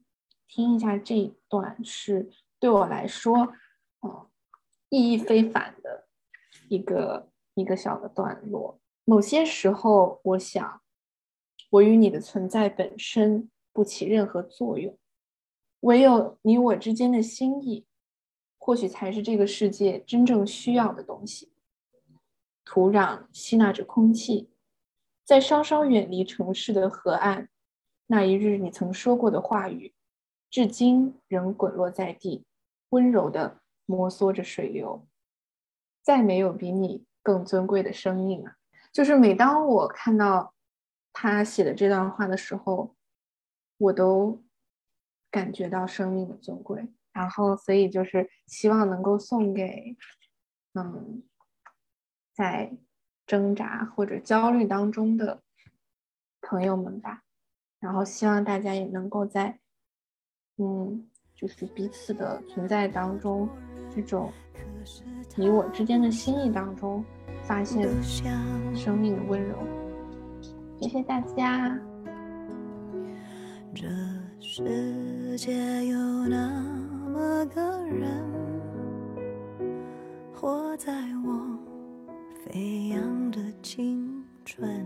[0.48, 3.54] 听一下这一段，是对我来说，
[4.02, 4.28] 嗯，
[4.89, 6.08] 意义非凡的
[6.68, 8.80] 一个一个小的段落。
[9.03, 10.82] 某些时候，我想，
[11.72, 14.97] 我与你的存在本身不起任何作用，
[15.82, 17.86] 唯有你我之间的心意，
[18.58, 21.51] 或许才是这个世界真正需要的东西。
[22.64, 24.49] 土壤吸纳着空气，
[25.24, 27.49] 在稍稍远离城市的河岸，
[28.08, 29.93] 那一日你曾说过的话语，
[30.49, 32.43] 至今仍滚落在地，
[32.89, 35.06] 温柔地摩挲着水流。
[36.01, 38.56] 再没有比你更尊贵的生命啊。
[38.94, 40.54] 就是每当我看到
[41.12, 42.96] 他写的这段话的时候，
[43.80, 44.44] 我都
[45.32, 46.88] 感觉到生命的尊贵。
[47.12, 49.98] 然后，所以就是希望能够送给，
[50.76, 51.24] 嗯。
[52.38, 52.76] 在
[53.26, 55.42] 挣扎或者焦虑当中的
[56.42, 57.24] 朋友们吧，
[57.80, 59.58] 然后希望大家也能够在，
[60.58, 63.48] 嗯，就是彼此的存在当中，
[63.90, 64.34] 这种
[65.36, 67.04] 你我之间的心意当中，
[67.44, 67.88] 发现
[68.74, 69.56] 生命的温柔。
[70.80, 71.78] 谢谢大家。
[73.74, 73.88] 这
[74.40, 76.64] 世界有那
[77.12, 78.24] 么个人，
[80.34, 80.94] 活在
[81.26, 81.58] 我。
[82.46, 84.86] 飞扬的青春，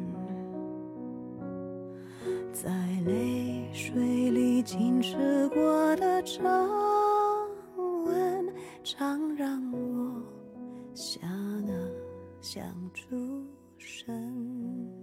[2.54, 2.70] 在
[3.06, 6.42] 泪水里浸湿过的皱
[8.06, 8.48] 纹，
[8.82, 9.62] 常让
[11.02, 11.22] 刹
[11.66, 11.74] 那
[12.42, 12.62] 像
[12.94, 13.42] 出
[13.78, 14.99] 神。